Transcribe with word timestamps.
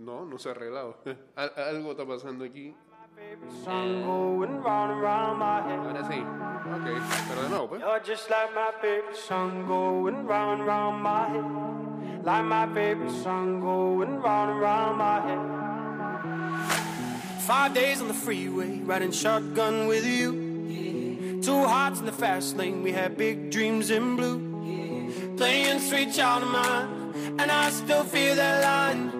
No, 0.00 0.24
no 0.24 0.38
se 0.38 0.48
ha 0.48 0.52
arreglado. 0.52 0.96
Al- 1.36 1.52
Algo 1.56 1.90
está 1.92 2.06
pasando 2.06 2.44
aquí. 2.44 2.74
Ahora 5.86 6.08
sí. 6.08 6.18
Ok, 6.20 6.86
pero 7.28 7.42
de 7.42 7.48
nuevo, 7.50 7.68
pues. 7.68 7.82
Like 12.22 12.44
my 12.44 12.66
favorite 12.74 13.10
song 13.10 13.60
going 13.60 14.20
round 14.20 14.50
and 14.50 14.60
round 14.60 14.98
my 14.98 15.20
head. 15.20 15.40
Five 17.46 17.72
days 17.74 18.00
on 18.00 18.08
the 18.08 18.14
freeway, 18.14 18.80
riding 18.84 19.10
shotgun 19.10 19.86
with 19.86 20.04
you. 20.06 21.40
Two 21.42 21.64
hearts 21.66 22.00
in 22.00 22.06
the 22.06 22.12
fast 22.12 22.56
lane, 22.56 22.82
we 22.82 22.92
had 22.92 23.16
big 23.16 23.50
dreams 23.50 23.90
in 23.90 24.16
blue. 24.16 24.38
Playing 25.36 25.78
sweet 25.80 26.12
child 26.12 26.42
of 26.44 26.50
mine, 26.50 27.14
and 27.40 27.50
I 27.50 27.70
still 27.70 28.04
feel 28.04 28.34
that 28.36 28.62
line. 28.62 29.19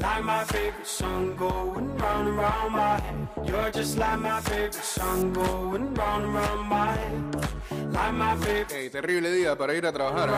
Like 0.00 0.24
my 0.24 0.44
favorite 0.44 0.86
song 0.86 1.36
going 1.36 1.96
round 1.98 2.28
and 2.28 2.38
round 2.38 2.72
my 2.72 2.98
head. 3.00 3.28
You're 3.44 3.70
just 3.70 3.98
like 3.98 4.18
my 4.18 4.40
favorite 4.40 4.74
song 4.74 5.32
going 5.32 5.94
round 5.94 6.24
and 6.24 6.34
round 6.34 6.68
my 6.68 6.92
head. 6.92 7.92
Like 7.92 8.14
my 8.14 8.36
favorite. 8.36 8.72
Ey, 8.72 8.88
terrible 8.88 9.30
día 9.30 9.56
para 9.56 9.74
ir 9.74 9.84
a 9.84 9.92
trabajar. 9.92 10.30
¿eh? 10.30 10.32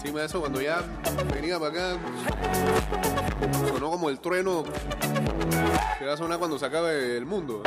Sí, 0.00 0.12
me 0.12 0.20
da 0.20 0.26
eso 0.26 0.40
cuando 0.40 0.60
ya 0.60 0.84
venía 1.34 1.58
para 1.58 1.70
acá. 1.72 1.98
Sonó 3.68 3.90
como 3.90 4.10
el 4.10 4.20
trueno 4.20 4.62
que 5.98 6.04
va 6.04 6.12
a 6.12 6.16
sonar 6.16 6.38
cuando 6.38 6.56
se 6.56 6.66
acabe 6.66 7.16
el 7.16 7.26
mundo. 7.26 7.62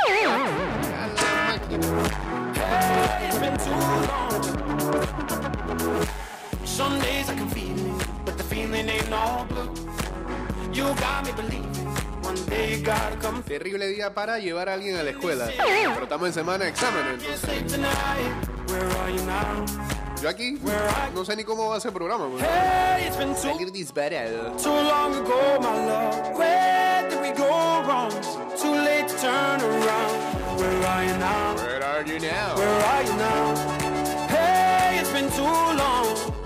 All 9.16 9.44
blue. 9.46 9.70
You 10.72 10.84
got 11.00 11.24
me 11.24 11.32
believing 11.32 11.86
one 12.22 12.36
day 12.46 12.76
you 12.76 12.84
gotta 12.84 13.16
come 13.16 13.42
through. 13.42 13.58
Terrible 13.58 13.88
día 13.88 14.12
para 14.12 14.38
llevar 14.38 14.68
a 14.68 14.74
alguien 14.74 14.96
a 14.96 15.02
la 15.02 15.10
escuela. 15.10 15.48
Pero 15.56 16.02
estamos 16.02 16.28
en 16.28 16.34
semana 16.34 16.64
de 16.64 16.70
exámenes. 16.70 17.22
Can't 17.22 17.22
entonces, 17.22 17.40
sleep 17.40 17.66
tonight. 17.66 18.68
Where 18.68 18.86
are 19.00 19.10
you 19.10 19.22
now? 19.24 19.64
Yo 20.22 20.28
aquí 20.30 20.58
no 21.14 21.24
sé 21.24 21.36
ni 21.36 21.44
cómo 21.44 21.68
va 21.68 21.76
a 21.76 21.80
ser 21.80 21.90
el 21.90 21.94
programa. 21.94 22.26
Hey, 22.38 23.06
it's 23.06 23.16
been 23.16 23.34
too 23.34 23.52
Salir 23.52 23.70
disparado. 23.70 24.56
Too 24.56 24.70
long 24.70 25.14
ago, 25.14 25.58
my 25.60 25.86
love. 25.86 26.36
Where 26.36 27.08
did 27.08 27.20
we 27.20 27.30
go 27.32 27.82
wrong? 27.86 28.10
Too 28.60 28.72
late 28.72 29.08
to 29.08 29.16
turn 29.18 29.60
around. 29.60 30.58
Where 30.58 30.86
are 30.86 31.04
you 31.04 31.16
now? 31.18 31.54
Where 31.56 31.84
are 31.84 32.02
you 32.02 32.18
now? 32.18 32.56
Where 32.56 32.84
are 32.84 33.02
you 33.02 33.14
now? 33.16 33.54
Hey, 34.28 34.98
it's 35.00 35.10
been 35.12 35.30
too 35.30 35.42
long. 35.44 36.45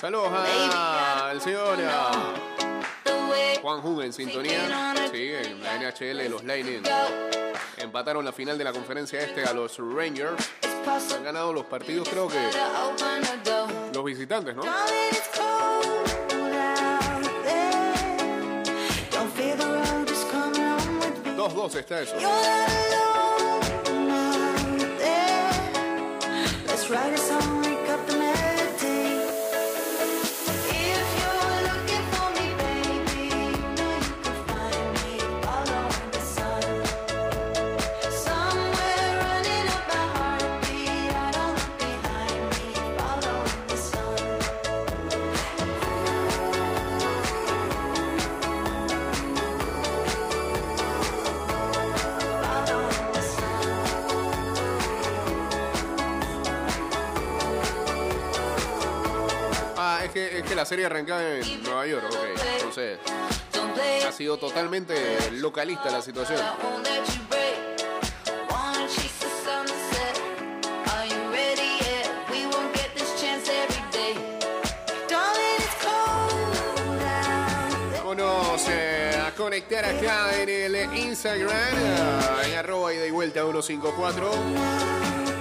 Saludos 0.00 0.30
al 0.32 1.40
señor 1.40 1.78
Juan 3.60 3.80
Jun 3.80 4.04
en 4.04 4.12
sintonía. 4.12 4.94
Sí, 5.10 5.32
en 5.32 5.60
la 5.64 5.78
NHL, 5.78 6.30
los 6.30 6.44
Lightning 6.44 6.84
empataron 7.86 8.24
la 8.24 8.32
final 8.32 8.58
de 8.58 8.64
la 8.64 8.72
conferencia 8.72 9.20
este 9.20 9.44
a 9.44 9.52
los 9.52 9.78
Rangers. 9.78 10.50
Han 11.16 11.24
ganado 11.24 11.52
los 11.52 11.64
partidos, 11.66 12.08
creo 12.08 12.28
que 12.28 12.38
los 13.94 14.04
visitantes, 14.04 14.54
¿no? 14.54 14.62
2-2 21.36 21.76
está 21.76 22.00
eso. 22.00 22.16
La 60.56 60.64
serie 60.64 60.86
arrancaba 60.86 61.22
en 61.22 61.62
Nueva 61.62 61.86
York, 61.86 62.06
ok. 62.08 62.16
Entonces, 62.54 62.98
ha 64.06 64.12
sido 64.12 64.38
totalmente 64.38 65.30
localista 65.32 65.90
la 65.90 66.00
situación. 66.00 66.40
Vámonos 77.98 78.66
eh, 78.70 79.22
a 79.26 79.32
conectar 79.32 79.84
acá 79.84 80.40
en 80.40 80.48
el 80.48 80.96
Instagram, 80.96 81.52
eh, 81.52 82.46
en 82.46 82.54
arroba 82.58 82.94
y 82.94 83.10
vuelta 83.10 83.42
154. 83.42 85.35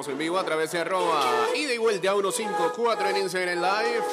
Estamos 0.00 0.14
en 0.14 0.18
vivo 0.18 0.38
a 0.38 0.44
través 0.44 0.70
de 0.70 0.78
arroba 0.78 1.48
y 1.56 1.76
vuelta 1.76 2.12
154 2.12 3.08
en 3.08 3.16
Instagram 3.16 3.56
Live. 3.56 4.04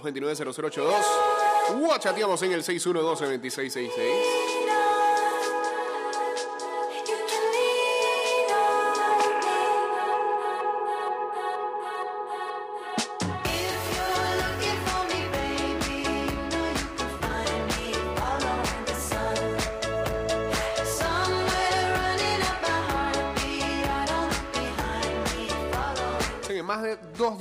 229-0082. 0.00 1.98
Chateamos 1.98 2.40
en 2.42 2.52
el 2.52 2.62
612-2666. 2.62 4.49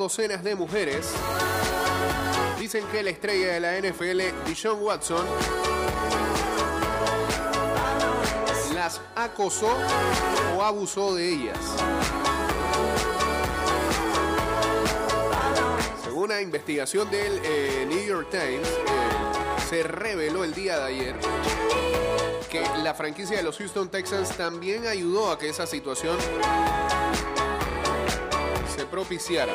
Docenas 0.09 0.43
de 0.43 0.55
mujeres 0.55 1.07
dicen 2.59 2.83
que 2.87 3.03
la 3.03 3.11
estrella 3.11 3.53
de 3.53 3.59
la 3.59 3.77
NFL, 3.77 4.47
Deshaun 4.47 4.81
Watson, 4.81 5.23
las 8.73 8.99
acosó 9.15 9.71
o 10.57 10.63
abusó 10.63 11.13
de 11.13 11.29
ellas. 11.29 11.59
Según 16.03 16.23
una 16.23 16.41
investigación 16.41 17.07
del 17.11 17.39
eh, 17.43 17.85
New 17.87 18.03
York 18.03 18.29
Times, 18.31 18.67
eh, 18.67 19.61
se 19.69 19.83
reveló 19.83 20.43
el 20.43 20.55
día 20.55 20.79
de 20.79 20.85
ayer 20.85 21.15
que 22.49 22.63
la 22.83 22.95
franquicia 22.95 23.37
de 23.37 23.43
los 23.43 23.59
Houston 23.59 23.89
Texans 23.89 24.35
también 24.35 24.87
ayudó 24.87 25.31
a 25.31 25.37
que 25.37 25.49
esa 25.49 25.67
situación 25.67 26.17
se 28.75 28.85
propiciara. 28.87 29.53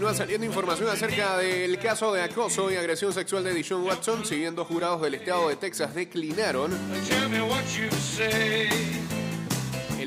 Continúa 0.00 0.16
saliendo 0.16 0.46
información 0.46 0.88
acerca 0.88 1.36
del 1.36 1.78
caso 1.78 2.10
de 2.14 2.22
acoso 2.22 2.70
y 2.70 2.76
agresión 2.76 3.12
sexual 3.12 3.44
de 3.44 3.52
Deshaun 3.52 3.84
Watson, 3.84 4.24
siguiendo 4.24 4.64
jurados 4.64 5.02
del 5.02 5.12
estado 5.12 5.50
de 5.50 5.56
Texas 5.56 5.94
declinaron 5.94 6.70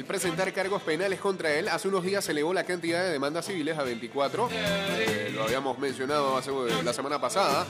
presentar 0.04 0.52
cargos 0.54 0.82
penales 0.82 1.20
contra 1.20 1.54
él. 1.54 1.68
Hace 1.68 1.88
unos 1.88 2.04
días 2.04 2.24
se 2.26 2.32
elevó 2.32 2.54
la 2.54 2.64
cantidad 2.64 3.04
de 3.04 3.12
demandas 3.12 3.46
civiles 3.46 3.78
a 3.78 3.84
24. 3.84 4.50
eh, 4.52 5.32
lo 5.34 5.44
habíamos 5.44 5.78
mencionado 5.80 6.38
hace, 6.38 6.52
la 6.84 6.94
semana 6.94 7.20
pasada. 7.20 7.66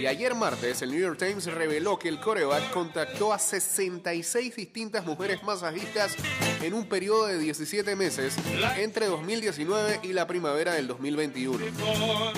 Y 0.00 0.06
ayer 0.06 0.34
martes, 0.34 0.82
el 0.82 0.90
New 0.90 1.00
York 1.00 1.18
Times 1.18 1.44
reveló 1.46 1.98
que 1.98 2.08
el 2.08 2.20
coreback 2.20 2.70
contactó 2.70 3.32
a 3.32 3.38
66 3.38 4.56
distintas 4.56 5.04
mujeres 5.04 5.42
masajistas 5.42 6.16
en 6.62 6.74
un 6.74 6.86
periodo 6.86 7.26
de 7.26 7.38
17 7.38 7.96
meses 7.96 8.34
entre 8.76 9.06
2019 9.06 10.00
y 10.02 10.12
la 10.12 10.26
primavera 10.26 10.74
del 10.74 10.86
2021. 10.88 11.64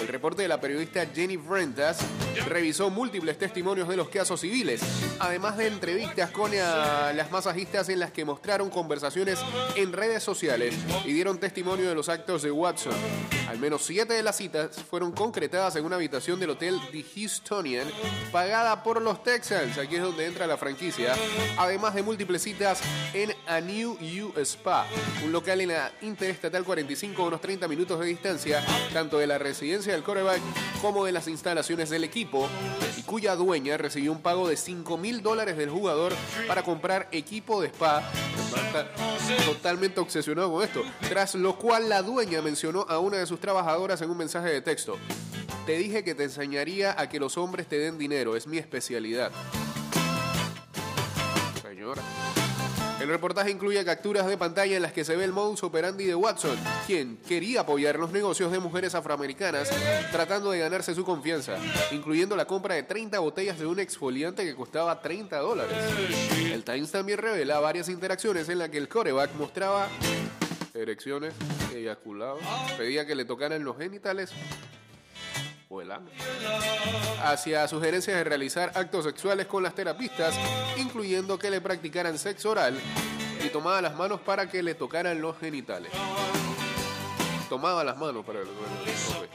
El 0.01 0.09
reporte 0.09 0.43
de 0.43 0.49
la 0.49 0.61
periodista 0.61 1.07
Jenny 1.07 1.37
Brentas 1.37 1.99
revisó 2.47 2.91
múltiples 2.91 3.39
testimonios 3.39 3.89
de 3.89 3.97
los 3.97 4.09
casos 4.09 4.41
civiles, 4.41 4.81
además 5.19 5.57
de 5.57 5.67
entrevistas 5.69 6.31
con 6.31 6.53
eh, 6.53 6.59
las 6.59 7.31
masajistas 7.31 7.89
en 7.89 8.01
las 8.01 8.11
que 8.11 8.25
mostraron 8.25 8.71
conversaciones 8.71 9.34
en 9.77 9.93
redes 9.93 10.23
sociales 10.23 10.75
y 11.05 11.13
dieron 11.13 11.39
testimonio 11.39 11.89
de 11.89 11.95
los 11.95 12.09
actos 12.09 12.43
de 12.43 12.51
Watson. 12.51 12.95
Al 13.49 13.59
menos 13.59 13.85
siete 13.85 14.15
de 14.15 14.23
las 14.23 14.37
citas 14.37 14.77
fueron 14.91 15.13
concretadas 15.13 15.77
en 15.77 15.85
una 15.85 15.97
habitación 15.97 16.41
del 16.41 16.51
hotel 16.51 16.81
The 16.91 17.05
Houstonian 17.15 17.87
pagada 18.33 18.83
por 18.83 19.01
los 19.01 19.23
Texans, 19.23 19.79
aquí 19.79 19.97
es 19.97 20.03
donde 20.03 20.27
entra 20.27 20.47
la 20.47 20.57
franquicia, 20.57 21.15
además 21.57 21.95
de 21.95 22.03
múltiples 22.03 22.43
citas 22.43 22.81
en 23.13 23.33
A 23.47 23.61
New 23.61 23.93
U 23.93 24.41
Spa, 24.41 24.87
un 25.25 25.33
local 25.33 25.61
en 25.61 25.69
la 25.69 25.93
Interestatal 26.01 26.65
45 26.65 27.23
a 27.23 27.27
unos 27.27 27.41
30 27.41 27.69
minutos 27.69 28.01
de 28.01 28.07
distancia, 28.07 28.65
tanto 28.93 29.19
de 29.19 29.27
la 29.27 29.39
residencia 29.39 29.93
del 29.93 30.03
coreback 30.03 30.41
como 30.81 31.05
de 31.05 31.13
las 31.13 31.29
instalaciones 31.29 31.91
del 31.91 32.05
equipo, 32.05 32.49
y 32.97 33.03
cuya 33.03 33.37
dueña 33.37 33.77
recibió 33.77 34.13
un 34.13 34.21
pago 34.21 34.49
de 34.49 34.57
5 34.57 34.97
mil 34.97 35.23
dólares 35.23 35.57
del 35.57 35.71
jugador 35.71 36.13
para 36.49 36.63
comprar 36.63 37.09
equipo 37.13 37.61
de 37.61 37.69
spa. 37.69 38.03
Totalmente 39.47 40.01
obsesionado 40.01 40.53
con 40.53 40.65
esto. 40.65 40.83
Tras 41.09 41.35
lo 41.35 41.57
cual 41.57 41.89
la 41.89 42.03
dueña 42.03 42.43
mencionó 42.43 42.87
a 42.89 42.99
una 42.99 43.19
de 43.19 43.27
sus 43.27 43.41
trabajadoras 43.41 44.01
en 44.03 44.11
un 44.11 44.17
mensaje 44.17 44.51
de 44.51 44.61
texto. 44.61 44.97
Te 45.67 45.79
dije 45.79 46.05
que 46.05 46.15
te 46.15 46.25
enseñaría 46.25 46.95
a 46.99 47.09
que 47.09 47.19
los 47.19 47.39
hombres 47.39 47.67
te 47.67 47.79
den 47.79 47.97
dinero, 47.97 48.37
es 48.37 48.47
mi 48.47 48.59
especialidad. 48.59 49.33
Señora. 51.63 52.03
El 53.05 53.11
reportaje 53.11 53.51
incluye 53.51 53.85
capturas 53.85 54.27
de 54.27 54.39
pantalla 54.39 54.77
en 54.77 54.81
las 54.81 54.95
que 54.95 55.05
se 55.05 55.15
ve 55.15 55.25
el 55.25 55.33
modus 55.33 55.63
operandi 55.63 56.07
de 56.07 56.15
Watson, 56.15 56.57
quien 56.87 57.19
quería 57.19 57.61
apoyar 57.61 57.99
los 57.99 58.11
negocios 58.13 58.51
de 58.51 58.59
mujeres 58.61 58.95
afroamericanas 58.95 59.69
tratando 60.11 60.53
de 60.53 60.61
ganarse 60.61 60.95
su 60.95 61.05
confianza, 61.05 61.59
incluyendo 61.93 62.35
la 62.35 62.47
compra 62.47 62.77
de 62.77 62.85
30 62.85 63.19
botellas 63.19 63.59
de 63.59 63.67
un 63.67 63.79
exfoliante 63.79 64.43
que 64.43 64.55
costaba 64.55 65.03
30 65.03 65.37
dólares. 65.37 65.77
El 66.51 66.65
Times 66.65 66.91
también 66.93 67.19
revela 67.19 67.61
varias 67.61 67.91
interacciones 67.91 68.49
en 68.49 68.59
las 68.59 68.71
que 68.71 68.79
el 68.79 68.89
coreback 68.89 69.35
mostraba 69.35 69.87
erecciones, 70.73 71.35
eyaculados, 71.75 72.41
pedía 72.79 73.05
que 73.05 73.15
le 73.15 73.27
tocaran 73.27 73.63
los 73.65 73.77
genitales 73.77 74.31
ano 75.71 76.11
hacia 77.23 77.67
sugerencias 77.67 78.17
de 78.17 78.25
realizar 78.25 78.73
actos 78.75 79.05
sexuales 79.05 79.47
con 79.47 79.63
las 79.63 79.75
terapistas, 79.75 80.35
incluyendo 80.77 81.39
que 81.39 81.51
le 81.51 81.61
practicaran 81.61 82.19
sexo 82.19 82.51
oral 82.51 82.79
y 83.45 83.49
tomaba 83.49 83.81
las 83.83 83.95
manos 83.97 84.21
para 84.21 84.49
que 84.49 84.63
le 84.63 84.75
tocaran 84.75 85.21
los 85.21 85.39
genitales. 85.39 85.91
Tomaba 87.49 87.85
las 87.85 87.97
manos 87.97 88.25
para 88.25 88.41
el... 88.41 88.47
ok. 88.47 89.34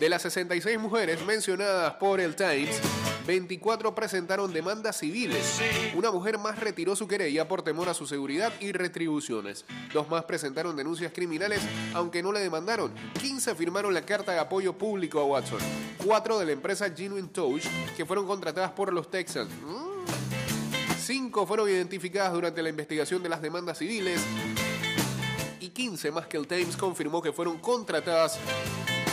De 0.00 0.10
las 0.10 0.20
66 0.22 0.78
mujeres 0.78 1.24
mencionadas 1.24 1.94
por 1.94 2.20
el 2.20 2.36
Times, 2.36 2.78
24 3.26 3.94
presentaron 3.94 4.52
demandas 4.52 4.98
civiles. 4.98 5.58
Una 5.94 6.10
mujer 6.10 6.36
más 6.36 6.60
retiró 6.60 6.94
su 6.94 7.08
querella 7.08 7.48
por 7.48 7.62
temor 7.62 7.88
a 7.88 7.94
su 7.94 8.06
seguridad 8.06 8.52
y 8.60 8.72
retribuciones. 8.72 9.64
Dos 9.94 10.10
más 10.10 10.24
presentaron 10.24 10.76
denuncias 10.76 11.12
criminales, 11.14 11.62
aunque 11.94 12.22
no 12.22 12.30
le 12.30 12.40
demandaron. 12.40 12.92
15 13.22 13.54
firmaron 13.54 13.94
la 13.94 14.02
carta 14.02 14.32
de 14.32 14.38
apoyo 14.38 14.74
público 14.74 15.18
a 15.18 15.24
Watson. 15.24 15.60
Cuatro 16.04 16.38
de 16.38 16.44
la 16.44 16.52
empresa 16.52 16.90
Genuine 16.94 17.28
Touch, 17.28 17.64
que 17.96 18.04
fueron 18.04 18.26
contratadas 18.26 18.72
por 18.72 18.92
los 18.92 19.10
Texans. 19.10 19.50
Mm. 19.50 19.96
Cinco 21.00 21.46
fueron 21.46 21.70
identificadas 21.70 22.34
durante 22.34 22.62
la 22.62 22.68
investigación 22.68 23.22
de 23.22 23.30
las 23.30 23.40
demandas 23.40 23.78
civiles 23.78 24.20
y 25.58 25.70
15 25.70 26.10
más 26.10 26.26
que 26.26 26.36
el 26.36 26.46
Times 26.46 26.76
confirmó 26.76 27.22
que 27.22 27.32
fueron 27.32 27.58
contratadas 27.58 28.38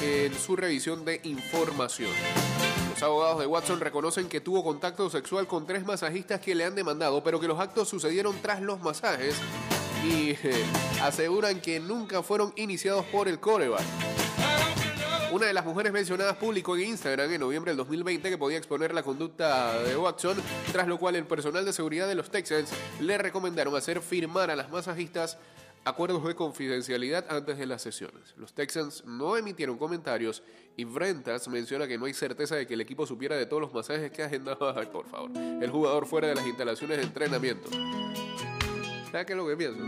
en 0.03 0.33
su 0.33 0.55
revisión 0.55 1.05
de 1.05 1.21
información. 1.23 2.11
Los 2.91 3.03
abogados 3.03 3.39
de 3.39 3.47
Watson 3.47 3.79
reconocen 3.79 4.27
que 4.27 4.41
tuvo 4.41 4.63
contacto 4.63 5.09
sexual 5.09 5.47
con 5.47 5.65
tres 5.65 5.85
masajistas 5.85 6.41
que 6.41 6.55
le 6.55 6.65
han 6.65 6.75
demandado, 6.75 7.23
pero 7.23 7.39
que 7.39 7.47
los 7.47 7.59
actos 7.59 7.87
sucedieron 7.87 8.35
tras 8.41 8.61
los 8.61 8.81
masajes 8.81 9.35
y 10.05 10.31
eh, 10.31 10.65
aseguran 11.01 11.61
que 11.61 11.79
nunca 11.79 12.21
fueron 12.21 12.51
iniciados 12.57 13.05
por 13.05 13.27
el 13.29 13.39
coreback. 13.39 13.81
Una 15.31 15.47
de 15.47 15.53
las 15.53 15.65
mujeres 15.65 15.91
mencionadas 15.91 16.35
publicó 16.35 16.75
en 16.75 16.89
Instagram 16.89 17.31
en 17.31 17.39
noviembre 17.39 17.71
del 17.71 17.77
2020 17.77 18.29
que 18.29 18.37
podía 18.37 18.57
exponer 18.57 18.93
la 18.93 19.01
conducta 19.01 19.81
de 19.81 19.97
Watson, 19.97 20.37
tras 20.71 20.87
lo 20.87 20.99
cual 20.99 21.15
el 21.15 21.25
personal 21.25 21.65
de 21.65 21.73
seguridad 21.73 22.07
de 22.07 22.15
los 22.15 22.29
Texans 22.29 22.69
le 22.99 23.17
recomendaron 23.17 23.75
hacer 23.75 24.01
firmar 24.01 24.51
a 24.51 24.55
las 24.55 24.69
masajistas 24.69 25.37
acuerdos 25.85 26.23
de 26.25 26.35
confidencialidad 26.35 27.25
antes 27.29 27.57
de 27.57 27.65
las 27.65 27.81
sesiones. 27.81 28.33
Los 28.37 28.53
Texans 28.53 29.03
no 29.05 29.35
emitieron 29.37 29.77
comentarios 29.77 30.43
y 30.77 30.85
Brentas 30.85 31.47
menciona 31.47 31.87
que 31.87 31.97
no 31.97 32.05
hay 32.05 32.13
certeza 32.13 32.55
de 32.55 32.65
que 32.65 32.73
el 32.73 32.81
equipo 32.81 33.05
supiera 33.05 33.35
de 33.35 33.45
todos 33.45 33.61
los 33.61 33.73
masajes 33.73 34.11
que 34.11 34.23
agendaba, 34.23 34.73
ay, 34.77 34.87
por 34.87 35.07
favor, 35.07 35.31
el 35.35 35.69
jugador 35.69 36.05
fuera 36.05 36.27
de 36.29 36.35
las 36.35 36.45
instalaciones 36.47 36.97
de 36.97 37.03
entrenamiento. 37.03 37.69
¿Sabes 39.11 39.25
qué 39.27 39.33
es 39.33 39.37
lo 39.37 39.47
que 39.47 39.57
pienso? 39.57 39.83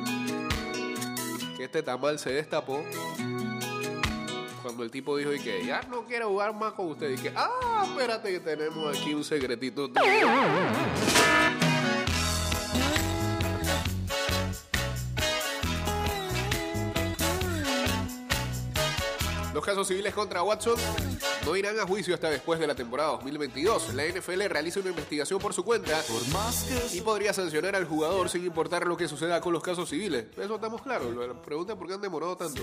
Que 1.58 1.64
este 1.64 1.82
tamal 1.82 2.20
se 2.20 2.32
destapó 2.32 2.84
cuando 4.62 4.84
el 4.84 4.92
tipo 4.92 5.16
dijo 5.16 5.32
y 5.32 5.40
que 5.40 5.66
ya 5.66 5.82
no 5.84 6.06
quiero 6.06 6.30
jugar 6.30 6.54
más 6.56 6.74
con 6.74 6.88
usted 6.88 7.12
y 7.12 7.18
que 7.18 7.32
ah 7.36 7.86
espérate 7.86 8.32
que 8.32 8.40
tenemos 8.40 8.98
aquí 8.98 9.14
un 9.14 9.24
secretito 9.24 9.88
Los 19.56 19.64
casos 19.64 19.88
civiles 19.88 20.14
contra 20.14 20.44
Watson 20.44 20.76
no 21.46 21.56
irán 21.56 21.80
a 21.80 21.86
juicio 21.86 22.14
hasta 22.16 22.30
después 22.30 22.60
de 22.60 22.68
la 22.68 22.76
temporada 22.76 23.10
2022. 23.12 23.94
La 23.94 24.04
NFL 24.06 24.44
realiza 24.48 24.80
una 24.80 24.90
investigación 24.90 25.40
por 25.40 25.54
su 25.54 25.64
cuenta 25.64 26.02
y 26.92 27.02
podría 27.02 27.34
sancionar 27.34 27.76
al 27.76 27.86
jugador 27.86 28.30
sin 28.30 28.46
importar 28.46 28.88
lo 28.88 28.98
que 28.98 29.08
suceda 29.08 29.40
con 29.42 29.54
los 29.54 29.62
casos 29.62 29.90
civiles. 29.90 30.26
Eso 30.38 30.56
estamos 30.56 30.82
claros. 30.82 31.16
La 31.16 31.34
pregunta 31.42 31.74
es 31.74 31.80
por 31.80 31.88
qué 31.88 31.94
han 31.94 32.02
demorado 32.02 32.36
tanto. 32.36 32.62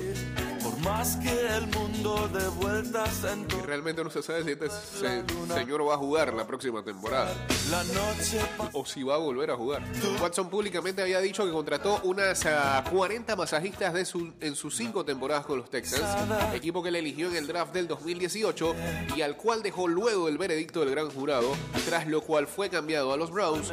Por 0.62 0.77
más 0.81 1.17
que 1.17 1.31
el 1.57 1.67
mundo 1.69 2.29
de 2.33 2.49
vueltas 2.49 3.25
en 3.25 3.47
Y 3.51 3.62
realmente 3.67 4.03
no 4.03 4.11
se 4.11 4.23
sabe 4.23 4.43
si 4.45 4.51
este 4.53 4.69
se- 4.69 5.25
señor 5.55 5.87
va 5.89 5.95
a 5.95 5.99
jugar 5.99 6.35
la 6.35 6.47
próxima 6.47 6.83
temporada 6.85 7.33
la 7.71 7.85
noche 7.85 8.41
o 8.73 8.85
si 8.85 9.03
va 9.03 9.15
a 9.15 9.19
volver 9.19 9.51
a 9.51 9.57
jugar. 9.57 9.83
Watson 10.21 10.49
públicamente 10.51 11.03
había 11.03 11.21
dicho 11.21 11.45
que 11.47 11.53
contrató 11.53 12.01
unas 12.05 12.45
ah, 12.47 12.83
40 12.91 13.37
masajistas 13.37 13.95
de 13.95 14.05
su- 14.05 14.33
en 14.41 14.55
sus 14.57 14.77
cinco 14.77 15.05
temporadas 15.05 15.47
con 15.47 15.59
los 15.59 15.71
Texans, 15.71 16.03
equipo 16.55 16.83
que 16.83 16.91
le 16.91 16.99
eligió 16.99 17.29
en 17.29 17.37
el 17.37 17.47
draft 17.47 17.73
del 17.73 17.87
2018 17.89 18.72
y 19.17 19.23
al 19.23 19.37
cual 19.37 19.62
dejó 19.62 19.88
luego 19.88 20.29
el 20.29 20.38
veredicto 20.38 20.81
del 20.81 20.91
gran 20.91 21.11
jurado, 21.11 21.52
tras 21.87 22.07
lo 22.07 22.21
cual 22.23 22.47
fue 22.47 22.69
cambiado 22.71 23.12
a 23.12 23.17
los 23.17 23.31
Browns, 23.31 23.73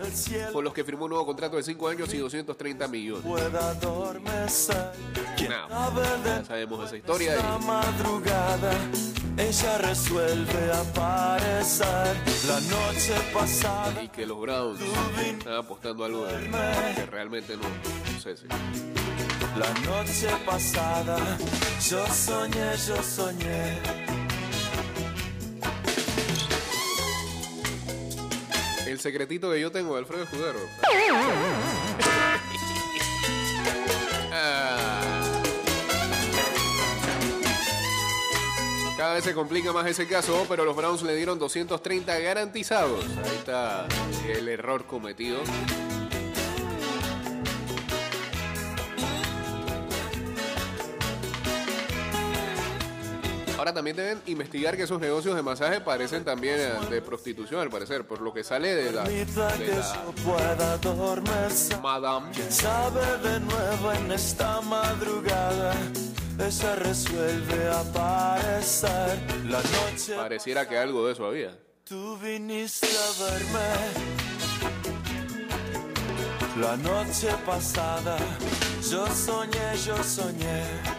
con 0.54 0.64
los 0.64 0.74
que 0.74 0.84
firmó 0.84 1.06
un 1.06 1.10
nuevo 1.12 1.26
contrato 1.26 1.58
de 1.58 1.64
5 1.64 1.88
años 1.88 2.14
y 2.14 2.18
230 2.18 2.88
millones. 2.88 3.24
pueda 3.26 3.70
adormecer. 3.72 4.92
¿Quién 5.38 5.50
Nah, 5.52 5.68
sabe 5.70 6.02
de 6.02 6.30
Ya 6.40 6.46
sabemos 6.46 6.86
esa 6.86 6.98
historia? 6.98 7.36
Ella 9.38 9.78
resuelve 9.78 10.72
aparecer 10.74 11.88
la 12.48 12.60
noche 12.60 13.14
pasada. 13.34 14.04
y 14.04 14.10
que 14.10 14.26
los 14.26 14.38
Browns 14.42 14.82
están 15.26 15.54
apostando 15.54 16.04
algo 16.04 16.26
de- 16.26 16.50
que 16.96 17.06
realmente 17.06 17.56
no, 17.56 17.64
no 17.64 18.20
sé 18.20 18.36
si. 18.36 18.48
La 19.58 19.70
noche 19.86 20.28
pasada 20.46 21.18
yo 21.90 22.06
soñé, 22.08 22.76
yo 22.86 23.02
soñé. 23.02 24.19
El 28.90 29.00
secretito 29.00 29.52
que 29.52 29.62
yo 29.62 29.72
tengo 29.72 29.94
de 29.94 30.00
Alfredo 30.00 30.24
Escudero. 30.24 30.60
Ah. 34.32 35.02
Cada 38.98 39.14
vez 39.14 39.24
se 39.24 39.36
complica 39.36 39.72
más 39.74 39.86
ese 39.86 40.08
caso, 40.08 40.48
pero 40.50 40.66
los 40.66 40.76
Browns 40.76 41.04
le 41.04 41.16
dieron 41.16 41.38
230 41.38 42.18
garantizados. 42.18 43.06
Ahí 43.24 43.36
está 43.38 43.88
el 44.28 44.50
error 44.50 44.86
cometido. 44.86 45.40
Ahora 53.60 53.74
también 53.74 53.98
deben 53.98 54.22
investigar 54.28 54.78
que 54.78 54.84
esos 54.84 55.02
negocios 55.02 55.36
de 55.36 55.42
masaje 55.42 55.82
parecen 55.82 56.24
también 56.24 56.56
eh, 56.58 56.72
de 56.90 57.02
prostitución, 57.02 57.60
al 57.60 57.70
parecer, 57.70 58.08
por 58.08 58.22
lo 58.22 58.34
que 58.34 58.42
sale 58.42 58.74
de 58.74 58.94
la, 58.94 59.04
de 59.04 59.26
que 59.26 59.76
la 59.76 59.96
yo 59.96 60.14
pueda 60.24 60.74
adormecer. 60.76 61.78
Madame. 61.82 62.32
¿Quién 62.32 62.50
sabe 62.50 63.02
de 63.18 63.42
nuevo 63.42 63.92
en 63.92 64.14
esta 64.14 64.62
madrugada? 64.62 65.76
Ella 66.40 66.76
resuelve 66.78 67.70
aparecer 67.70 69.20
la 69.50 69.58
noche. 69.58 70.16
Pareciera 70.16 70.66
que 70.66 70.78
algo 70.78 71.06
de 71.06 71.12
eso 71.12 71.26
había. 71.26 71.60
Tú 71.84 72.18
viniste 72.18 72.88
a 72.88 73.26
verme 73.26 73.70
la 76.62 76.78
noche 76.78 77.28
pasada. 77.46 78.18
Yo 78.90 79.06
soñé, 79.08 79.76
yo 79.86 80.02
soñé. 80.02 80.99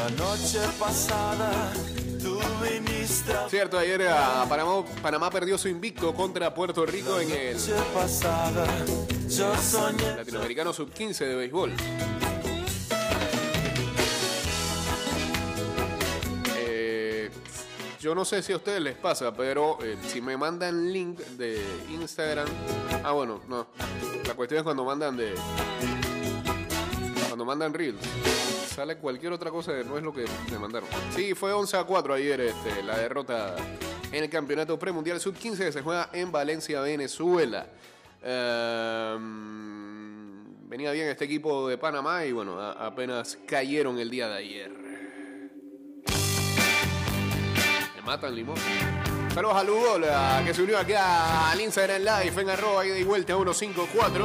La 0.00 0.08
noche 0.12 0.60
pasada 0.78 1.70
tú 2.22 2.40
viniste 2.62 3.34
a 3.34 3.46
Cierto, 3.50 3.76
ayer 3.76 4.08
ah, 4.08 4.46
Panamá, 4.48 4.82
Panamá 5.02 5.30
perdió 5.30 5.58
su 5.58 5.68
invicto 5.68 6.14
contra 6.14 6.54
Puerto 6.54 6.86
Rico 6.86 7.20
en 7.20 7.30
el 7.30 7.56
pasada. 7.92 8.66
Yo 9.28 9.54
soñé. 9.58 10.16
Latinoamericano 10.16 10.72
Sub-15 10.72 11.18
de 11.18 11.34
béisbol. 11.34 11.72
Eh, 16.56 17.30
yo 18.00 18.14
no 18.14 18.24
sé 18.24 18.42
si 18.42 18.54
a 18.54 18.56
ustedes 18.56 18.80
les 18.80 18.96
pasa, 18.96 19.36
pero 19.36 19.76
eh, 19.82 19.98
si 20.08 20.22
me 20.22 20.34
mandan 20.38 20.90
link 20.90 21.18
de 21.36 21.62
Instagram. 21.90 22.48
Ah, 23.04 23.12
bueno, 23.12 23.42
no. 23.48 23.66
La 24.26 24.32
cuestión 24.32 24.60
es 24.60 24.64
cuando 24.64 24.82
mandan 24.82 25.18
de. 25.18 25.34
Cuando 27.28 27.44
mandan 27.44 27.74
Reels. 27.74 28.00
Sale 28.80 28.96
cualquier 28.96 29.30
otra 29.34 29.50
cosa 29.50 29.72
no 29.84 29.98
es 29.98 30.02
lo 30.02 30.10
que 30.10 30.24
me 30.50 30.58
mandaron. 30.58 30.88
Sí, 31.14 31.34
fue 31.34 31.52
11 31.52 31.76
a 31.76 31.84
4 31.84 32.14
ayer 32.14 32.40
este, 32.40 32.82
la 32.82 32.96
derrota 32.96 33.54
en 34.10 34.24
el 34.24 34.30
campeonato 34.30 34.78
premundial 34.78 35.20
sub-15 35.20 35.58
que 35.58 35.70
se 35.72 35.82
juega 35.82 36.08
en 36.14 36.32
Valencia, 36.32 36.80
Venezuela. 36.80 37.66
Ehm, 38.22 39.58
venía 40.66 40.92
bien 40.92 41.08
este 41.08 41.26
equipo 41.26 41.68
de 41.68 41.76
Panamá 41.76 42.24
y 42.24 42.32
bueno, 42.32 42.58
a- 42.58 42.86
apenas 42.86 43.36
cayeron 43.46 43.98
el 43.98 44.08
día 44.08 44.28
de 44.28 44.38
ayer. 44.38 44.70
Me 47.96 48.02
matan 48.06 48.34
limón. 48.34 48.56
Saludos 49.34 49.56
a 49.56 49.62
Lugo, 49.62 49.98
la 49.98 50.42
que 50.42 50.54
se 50.54 50.62
unió 50.62 50.78
aquí 50.78 50.94
al 50.96 51.60
Instagram 51.60 52.00
Live 52.00 52.40
en 52.40 52.48
arroba 52.48 52.86
y 52.86 53.04
vuelta 53.04 53.34
154. 53.34 54.24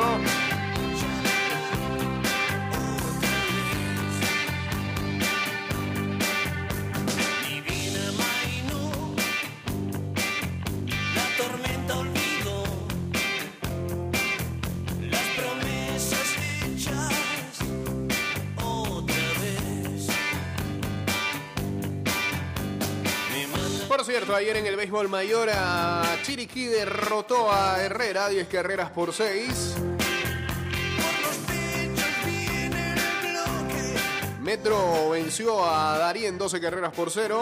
Ayer 24.36 24.58
en 24.58 24.66
el 24.66 24.76
béisbol 24.76 25.08
mayor 25.08 25.50
a 25.50 26.18
Chiriquí 26.24 26.66
derrotó 26.66 27.52
a 27.52 27.82
Herrera 27.82 28.28
10 28.28 28.48
carreras 28.48 28.90
por 28.92 29.14
6. 29.14 29.76
por 29.78 31.22
los 31.22 31.36
pechos 31.48 32.26
viene 32.26 32.94
el 32.94 33.32
bloque. 33.32 34.40
Metro 34.42 35.10
venció 35.10 35.64
a 35.66 35.98
Darien 35.98 36.38
12 36.38 36.60
carreras 36.60 36.92
por 36.94 37.12
0. 37.12 37.42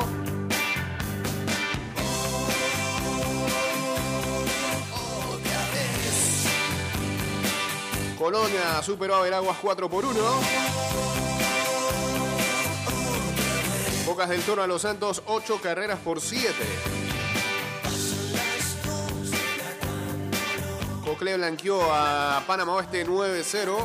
Colonia 8.20 8.82
superó 8.84 9.16
a 9.16 9.22
Veraguas 9.22 9.58
4 9.62 9.90
por 9.90 10.06
1. 10.06 10.20
Bocas 14.14 14.30
del 14.30 14.44
Toro 14.44 14.62
a 14.62 14.68
Los 14.68 14.84
Santos 14.84 15.24
8 15.26 15.60
carreras 15.60 15.98
por 15.98 16.22
7. 16.22 16.54
Cocle 21.04 21.36
blanqueó 21.36 21.82
a 21.92 22.44
Panamá 22.46 22.74
Oeste 22.74 23.08
9-0. 23.08 23.76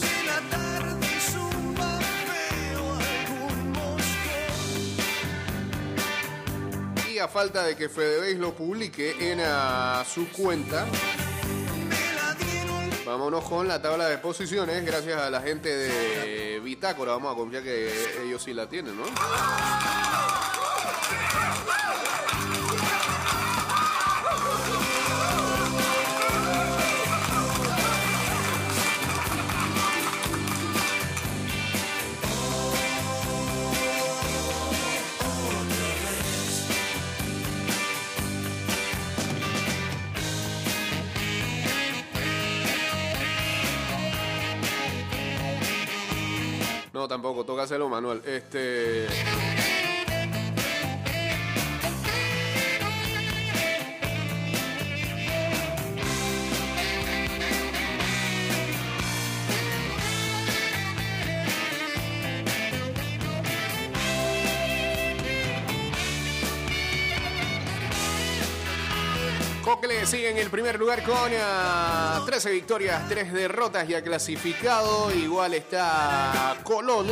De 0.00 0.24
la 0.24 0.40
tarde 0.48 1.06
zumba 1.20 2.00
feo 2.00 2.94
algún 2.94 3.72
mosqueo. 6.96 7.12
Y 7.12 7.18
a 7.18 7.28
falta 7.28 7.64
de 7.64 7.76
que 7.76 7.90
Fedebeis 7.90 8.38
lo 8.38 8.54
publique 8.54 9.30
en 9.30 9.40
ah, 9.44 10.02
su 10.10 10.30
cuenta, 10.30 10.86
vámonos 13.08 13.42
con 13.44 13.66
la 13.66 13.80
tabla 13.80 14.06
de 14.08 14.18
posiciones. 14.18 14.84
Gracias 14.84 15.18
a 15.20 15.30
la 15.30 15.40
gente 15.40 15.74
de 15.74 16.60
Bitácora, 16.60 17.12
vamos 17.12 17.32
a 17.32 17.36
confiar 17.36 17.62
que 17.62 17.90
ellos 18.22 18.42
sí 18.42 18.52
la 18.52 18.68
tienen, 18.68 18.96
¿no? 18.96 19.04
Tampoco, 47.08 47.44
toca 47.44 47.62
hacerlo 47.62 47.88
manual. 47.88 48.22
Este. 48.24 49.57
Sigue 70.08 70.30
en 70.30 70.38
el 70.38 70.48
primer 70.48 70.78
lugar 70.78 71.02
con 71.02 71.30
ah, 71.38 72.22
13 72.24 72.50
victorias, 72.50 73.06
3 73.10 73.30
derrotas 73.30 73.86
ya 73.86 74.02
clasificado. 74.02 75.12
Igual 75.14 75.52
está 75.52 76.56
Colón 76.64 77.08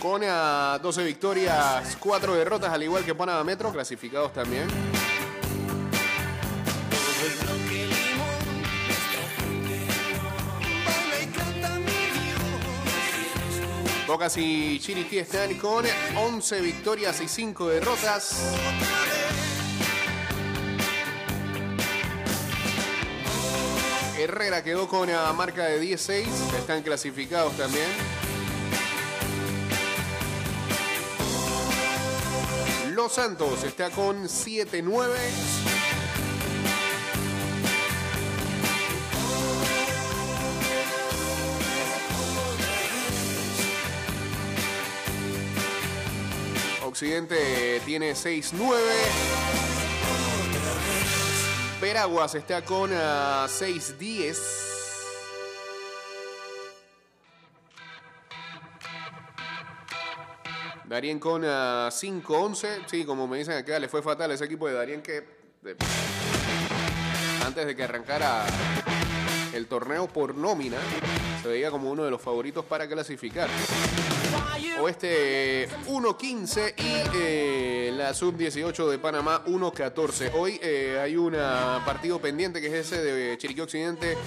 con 0.00 0.22
ah, 0.24 0.78
12 0.82 1.04
victorias, 1.04 1.94
4 2.00 2.34
derrotas, 2.36 2.72
al 2.72 2.84
igual 2.84 3.04
que 3.04 3.14
Panamá 3.14 3.44
Metro, 3.44 3.70
clasificados 3.70 4.32
también. 4.32 4.66
Docas 14.06 14.38
y 14.38 14.78
Chiriquí 14.80 15.18
están 15.18 15.52
con 15.58 15.84
11 16.16 16.60
victorias 16.62 17.20
y 17.20 17.28
5 17.28 17.68
derrotas. 17.68 19.15
Herrera 24.26 24.64
quedó 24.64 24.88
con 24.88 25.08
una 25.08 25.32
marca 25.32 25.66
de 25.66 25.78
16, 25.78 26.26
están 26.58 26.82
clasificados 26.82 27.56
también. 27.56 27.86
Los 32.92 33.12
Santos 33.12 33.62
está 33.62 33.88
con 33.90 34.24
7-9. 34.24 35.12
Occidente 46.84 47.80
tiene 47.84 48.14
6-9. 48.14 49.85
Veraguas 51.86 52.34
está 52.34 52.64
con 52.64 52.90
ah, 52.92 53.46
6-10. 53.48 54.36
Darien 60.84 61.18
con 61.18 61.42
ah, 61.44 61.88
5-11. 61.90 62.84
Sí, 62.86 63.04
como 63.04 63.26
me 63.26 63.38
dicen 63.38 63.54
acá, 63.56 63.78
le 63.78 63.88
fue 63.88 64.02
fatal 64.02 64.30
ese 64.30 64.44
equipo 64.44 64.68
de 64.68 64.74
Darien 64.74 65.02
que 65.02 65.24
de- 65.62 65.76
antes 67.44 67.66
de 67.66 67.74
que 67.76 67.82
arrancara 67.82 68.44
el 69.52 69.66
torneo 69.66 70.06
por 70.08 70.34
nómina 70.34 70.78
se 71.46 71.52
veía 71.52 71.70
como 71.70 71.92
uno 71.92 72.02
de 72.04 72.10
los 72.10 72.20
favoritos 72.20 72.64
para 72.64 72.88
clasificar. 72.88 73.48
Oeste 74.80 75.68
1-15 75.86 76.74
y 76.76 77.16
eh, 77.16 77.92
la 77.96 78.12
sub-18 78.12 78.88
de 78.88 78.98
Panamá 78.98 79.44
1-14. 79.46 80.32
Hoy 80.34 80.58
eh, 80.60 80.98
hay 81.00 81.16
un 81.16 81.34
partido 81.84 82.20
pendiente 82.20 82.60
que 82.60 82.66
es 82.66 82.72
ese 82.86 83.00
de 83.00 83.38
Chiriquí 83.38 83.60
Occidente 83.60 84.18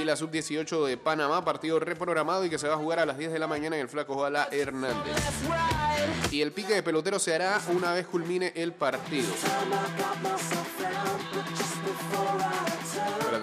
y 0.00 0.04
la 0.04 0.16
sub-18 0.16 0.86
de 0.86 0.96
Panamá, 0.96 1.44
partido 1.44 1.78
reprogramado 1.78 2.46
y 2.46 2.48
que 2.48 2.58
se 2.58 2.68
va 2.68 2.74
a 2.74 2.78
jugar 2.78 3.00
a 3.00 3.06
las 3.06 3.18
10 3.18 3.32
de 3.32 3.38
la 3.38 3.46
mañana 3.46 3.76
en 3.76 3.82
el 3.82 3.88
Flaco 3.88 4.18
Jala 4.22 4.48
Hernández. 4.50 5.14
Y 6.30 6.40
el 6.40 6.52
pique 6.52 6.74
de 6.74 6.82
pelotero 6.82 7.18
se 7.18 7.34
hará 7.34 7.60
una 7.68 7.92
vez 7.92 8.06
culmine 8.06 8.52
el 8.56 8.72
partido. 8.72 9.28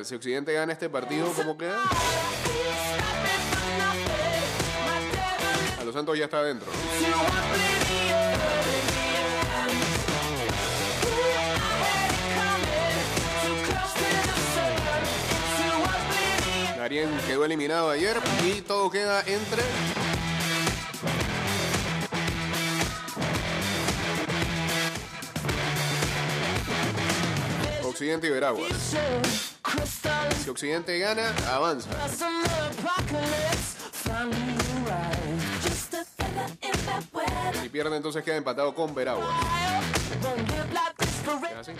Si 0.03 0.15
Occidente 0.15 0.51
gana 0.53 0.73
este 0.73 0.89
partido, 0.89 1.31
¿cómo 1.35 1.55
queda? 1.55 1.79
A 5.89 5.91
los 5.91 5.95
Santos 5.95 6.15
ya 6.19 6.25
está 6.25 6.37
adentro. 6.41 6.71
Darien 16.77 17.09
quedó 17.25 17.43
eliminado 17.43 17.89
ayer 17.89 18.17
y 18.45 18.61
todo 18.61 18.91
queda 18.91 19.23
entre. 19.25 19.63
Occidente 27.83 28.27
y 28.27 28.29
Veraguas. 28.29 28.71
Si 30.43 30.49
Occidente 30.51 30.99
gana, 30.99 31.33
avanza. 31.51 31.89
Si 37.61 37.69
pierde, 37.69 37.95
entonces 37.97 38.23
queda 38.23 38.35
empatado 38.37 38.73
con 38.73 38.93
Veraguas. 38.93 39.27
¿Es 41.51 41.57
así? 41.57 41.71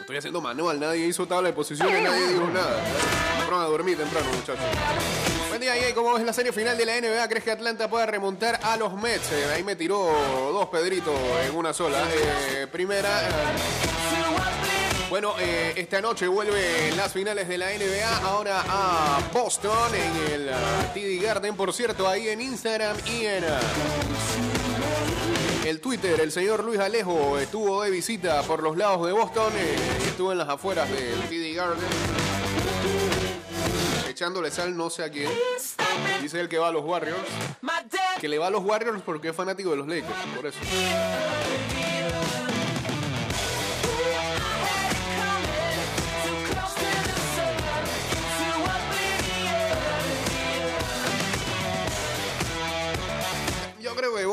Estoy 0.00 0.16
haciendo 0.16 0.40
manual, 0.40 0.78
nadie 0.78 1.06
hizo 1.06 1.26
tabla 1.26 1.48
de 1.48 1.54
posiciones, 1.54 2.02
nadie 2.02 2.28
dijo 2.28 2.46
nada. 2.52 2.80
Fueron 3.44 3.62
a 3.62 3.66
dormir 3.66 3.96
temprano, 3.96 4.26
muchachos. 4.32 4.64
Buen 5.48 5.60
día, 5.60 5.72
Jay. 5.72 5.92
¿Cómo 5.94 6.14
ves 6.14 6.24
la 6.24 6.32
serie 6.32 6.52
final 6.52 6.76
de 6.76 6.86
la 6.86 7.00
NBA? 7.00 7.28
¿Crees 7.28 7.44
que 7.44 7.50
Atlanta 7.50 7.88
pueda 7.88 8.06
remontar 8.06 8.60
a 8.62 8.76
los 8.76 8.92
Mets? 8.94 9.32
Eh, 9.32 9.44
ahí 9.54 9.64
me 9.64 9.74
tiró 9.76 9.96
dos 10.52 10.66
Pedritos 10.68 11.14
en 11.48 11.56
una 11.56 11.72
sola. 11.72 11.98
Eh, 12.12 12.66
primera. 12.70 13.22
eh, 13.22 14.55
bueno, 15.08 15.34
eh, 15.38 15.74
esta 15.76 16.00
noche 16.00 16.26
vuelven 16.26 16.96
las 16.96 17.12
finales 17.12 17.48
de 17.48 17.58
la 17.58 17.66
NBA 17.66 18.26
ahora 18.26 18.62
a 18.66 19.20
Boston 19.32 19.94
en 19.94 20.32
el 20.32 20.48
ah, 20.48 20.92
TD 20.92 21.22
Garden, 21.22 21.56
por 21.56 21.72
cierto, 21.72 22.08
ahí 22.08 22.28
en 22.28 22.40
Instagram 22.40 22.96
y 23.06 23.26
en 23.26 23.44
ah, 23.44 23.60
el 25.64 25.80
Twitter. 25.80 26.20
El 26.20 26.32
señor 26.32 26.64
Luis 26.64 26.80
Alejo 26.80 27.38
estuvo 27.38 27.82
de 27.82 27.90
visita 27.90 28.42
por 28.42 28.62
los 28.62 28.76
lados 28.76 29.06
de 29.06 29.12
Boston, 29.12 29.52
eh, 29.56 29.76
estuvo 30.08 30.32
en 30.32 30.38
las 30.38 30.48
afueras 30.48 30.88
del 30.90 31.20
TD 31.28 31.54
Garden. 31.54 31.84
Echándole 34.08 34.50
sal 34.50 34.76
no 34.76 34.90
sé 34.90 35.04
a 35.04 35.10
quién. 35.10 35.30
Dice 36.20 36.40
él 36.40 36.48
que 36.48 36.58
va 36.58 36.68
a 36.68 36.72
los 36.72 36.84
Warriors. 36.84 37.20
Que 38.20 38.28
le 38.28 38.38
va 38.38 38.48
a 38.48 38.50
los 38.50 38.64
Warriors 38.64 39.02
porque 39.02 39.28
es 39.28 39.36
fanático 39.36 39.70
de 39.70 39.76
los 39.76 39.86
Lakers, 39.86 40.18
por 40.34 40.46
eso. 40.46 40.58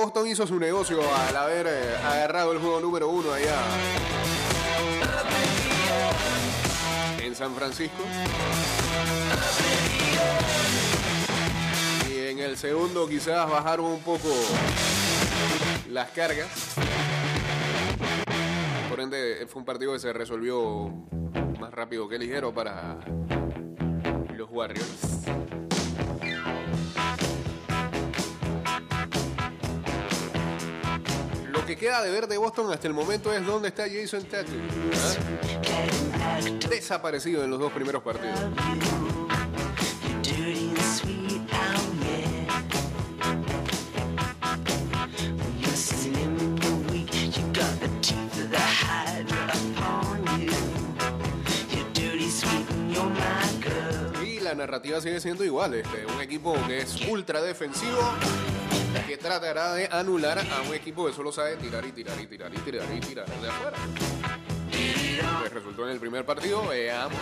Boston 0.03 0.27
hizo 0.27 0.45
su 0.45 0.59
negocio 0.59 0.99
al 1.15 1.33
haber 1.33 1.65
eh, 1.65 1.95
agarrado 2.03 2.51
el 2.51 2.59
juego 2.59 2.81
número 2.81 3.07
uno 3.07 3.31
allá 3.31 3.55
en 7.21 7.33
San 7.33 7.55
Francisco. 7.55 8.03
Y 12.13 12.19
en 12.19 12.39
el 12.39 12.57
segundo 12.57 13.07
quizás 13.07 13.49
bajaron 13.49 13.85
un 13.85 14.01
poco 14.01 14.27
las 15.89 16.09
cargas. 16.09 16.49
Por 18.89 18.99
ende, 18.99 19.47
fue 19.47 19.61
un 19.61 19.65
partido 19.65 19.93
que 19.93 19.99
se 19.99 20.11
resolvió 20.11 20.89
más 21.61 21.73
rápido 21.73 22.09
que 22.09 22.19
ligero 22.19 22.53
para 22.53 22.97
los 24.35 24.51
Warriors. 24.51 25.42
Que 31.75 31.87
queda 31.87 32.03
de 32.03 32.11
ver 32.11 32.27
de 32.27 32.37
Boston 32.37 32.71
hasta 32.71 32.87
el 32.87 32.93
momento 32.93 33.33
es 33.33 33.43
dónde 33.45 33.69
está 33.69 33.85
Jason 33.89 34.23
Tatum. 34.25 34.59
¿ah? 36.21 36.39
Desaparecido 36.69 37.43
en 37.43 37.49
los 37.49 37.59
dos 37.59 37.71
primeros 37.71 38.03
partidos. 38.03 38.39
Y 54.23 54.39
la 54.41 54.53
narrativa 54.53 55.01
sigue 55.01 55.19
siendo 55.19 55.43
igual. 55.43 55.73
Este, 55.73 56.05
un 56.05 56.21
equipo 56.21 56.55
que 56.67 56.79
es 56.79 57.01
ultra 57.07 57.41
defensivo, 57.41 57.99
que 59.07 59.17
tratará 59.17 59.73
de 59.73 59.87
anular 59.91 60.39
a 60.39 60.61
un 60.67 60.73
equipo 60.73 61.05
que 61.05 61.13
solo 61.13 61.31
sabe 61.31 61.55
tirar 61.57 61.85
y 61.85 61.91
tirar 61.91 62.19
y 62.21 62.27
tirar 62.27 62.53
y 62.53 62.57
tirar 62.59 62.85
y 62.95 62.99
tirar 62.99 63.25
de 63.27 63.49
afuera. 63.49 63.77
Les 65.43 65.53
resultó 65.53 65.85
en 65.85 65.91
el 65.93 65.99
primer 65.99 66.25
partido. 66.25 66.67
Veamos 66.67 67.17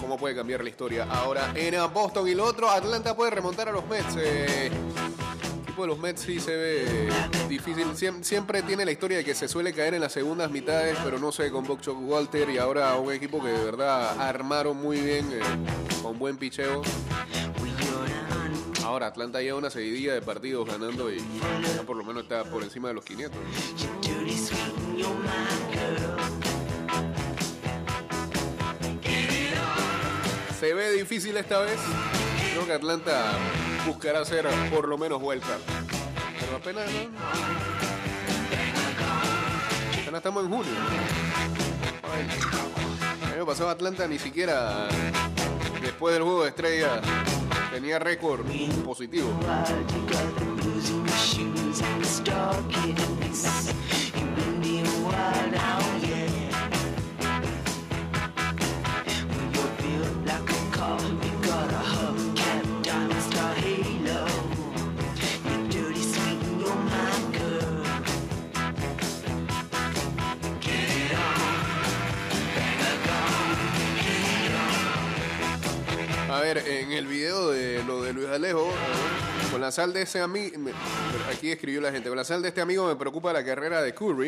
cómo 0.00 0.16
puede 0.18 0.34
cambiar 0.34 0.62
la 0.62 0.68
historia 0.70 1.06
ahora 1.10 1.52
en 1.54 1.74
Boston 1.92 2.28
y 2.28 2.34
lo 2.34 2.44
otro. 2.44 2.68
Atlanta 2.70 3.14
puede 3.16 3.30
remontar 3.30 3.68
a 3.68 3.72
los 3.72 3.86
Mets. 3.86 4.16
Eh, 4.18 4.66
el 4.66 5.62
equipo 5.62 5.82
de 5.82 5.88
los 5.88 5.98
Mets 5.98 6.20
sí 6.22 6.40
se 6.40 6.56
ve 6.56 7.08
difícil. 7.48 7.86
Siem- 7.94 8.22
siempre 8.22 8.62
tiene 8.62 8.84
la 8.84 8.92
historia 8.92 9.18
de 9.18 9.24
que 9.24 9.34
se 9.34 9.48
suele 9.48 9.72
caer 9.72 9.94
en 9.94 10.00
las 10.00 10.12
segundas 10.12 10.50
mitades, 10.50 10.96
pero 11.04 11.18
no 11.18 11.32
sé, 11.32 11.50
con 11.50 11.64
Buck 11.64 11.80
Walter 11.86 12.50
y 12.50 12.58
ahora 12.58 12.94
un 12.96 13.12
equipo 13.12 13.42
que 13.42 13.48
de 13.48 13.64
verdad 13.64 14.20
armaron 14.20 14.76
muy 14.76 15.00
bien, 15.00 15.30
eh, 15.32 15.40
con 16.02 16.18
buen 16.18 16.36
picheo. 16.36 16.82
Ahora 18.90 19.06
Atlanta 19.06 19.40
lleva 19.40 19.56
una 19.56 19.70
seguidilla 19.70 20.14
de 20.14 20.20
partidos 20.20 20.66
ganando 20.66 21.12
y 21.12 21.18
ya 21.76 21.84
por 21.84 21.96
lo 21.96 22.02
menos 22.02 22.24
está 22.24 22.42
por 22.42 22.64
encima 22.64 22.88
de 22.88 22.94
los 22.94 23.04
500. 23.04 23.40
¿no? 23.40 23.48
Se 30.58 30.74
ve 30.74 30.90
difícil 30.90 31.36
esta 31.36 31.60
vez. 31.60 31.78
Creo 32.52 32.66
que 32.66 32.72
Atlanta 32.72 33.38
buscará 33.86 34.22
hacer 34.22 34.48
por 34.74 34.88
lo 34.88 34.98
menos 34.98 35.22
vuelta. 35.22 35.56
Pero 36.40 36.56
apenas, 36.56 36.90
¿no? 40.10 40.16
Estamos 40.16 40.44
en 40.44 40.50
junio. 40.50 40.72
Ay, 42.12 42.26
El 43.28 43.34
año 43.34 43.46
pasado 43.46 43.70
Atlanta 43.70 44.08
ni 44.08 44.18
siquiera 44.18 44.88
Después 45.80 46.12
del 46.12 46.22
juego 46.22 46.42
de 46.42 46.48
estrellas, 46.50 47.00
tenía 47.70 47.98
récord 47.98 48.44
positivo. 48.84 49.28
En 76.58 76.90
el 76.90 77.06
video 77.06 77.50
de 77.50 77.84
lo 77.84 78.02
de 78.02 78.12
Luis 78.12 78.28
Alejo, 78.28 78.72
con 79.52 79.60
la 79.60 79.70
sal 79.70 79.92
de 79.92 80.02
ese 80.02 80.20
amigo, 80.20 80.56
aquí 81.30 81.52
escribió 81.52 81.80
la 81.80 81.92
gente, 81.92 82.08
con 82.08 82.16
la 82.16 82.24
sal 82.24 82.42
de 82.42 82.48
este 82.48 82.60
amigo 82.60 82.86
me 82.88 82.96
preocupa 82.96 83.32
la 83.32 83.44
carrera 83.44 83.80
de 83.82 83.94
Curry. 83.94 84.26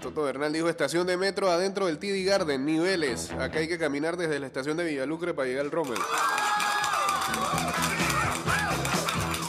Toto 0.00 0.22
Bernal 0.22 0.52
dijo, 0.52 0.68
estación 0.68 1.04
de 1.06 1.16
metro 1.16 1.50
adentro 1.50 1.86
del 1.86 1.98
TD 1.98 2.24
Garden, 2.24 2.64
niveles. 2.64 3.32
Acá 3.32 3.58
hay 3.58 3.66
que 3.66 3.76
caminar 3.76 4.16
desde 4.16 4.38
la 4.38 4.46
estación 4.46 4.76
de 4.76 4.84
Villalucre 4.84 5.34
para 5.34 5.48
llegar 5.48 5.64
al 5.64 5.70
Rommel. 5.72 5.98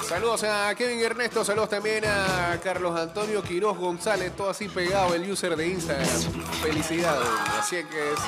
Saludos 0.07 0.43
a 0.43 0.73
Kevin 0.73 0.99
Ernesto, 1.01 1.45
saludos 1.45 1.69
también 1.69 2.03
a 2.05 2.59
Carlos 2.63 2.99
Antonio 2.99 3.43
Quiroz 3.43 3.77
González, 3.77 4.35
todo 4.35 4.49
así 4.49 4.67
pegado, 4.67 5.13
el 5.13 5.29
user 5.29 5.55
de 5.55 5.67
Instagram. 5.67 6.07
Felicidades, 6.63 7.27
así 7.59 7.75
es 7.75 7.85
que 7.85 8.13
es. 8.13 8.19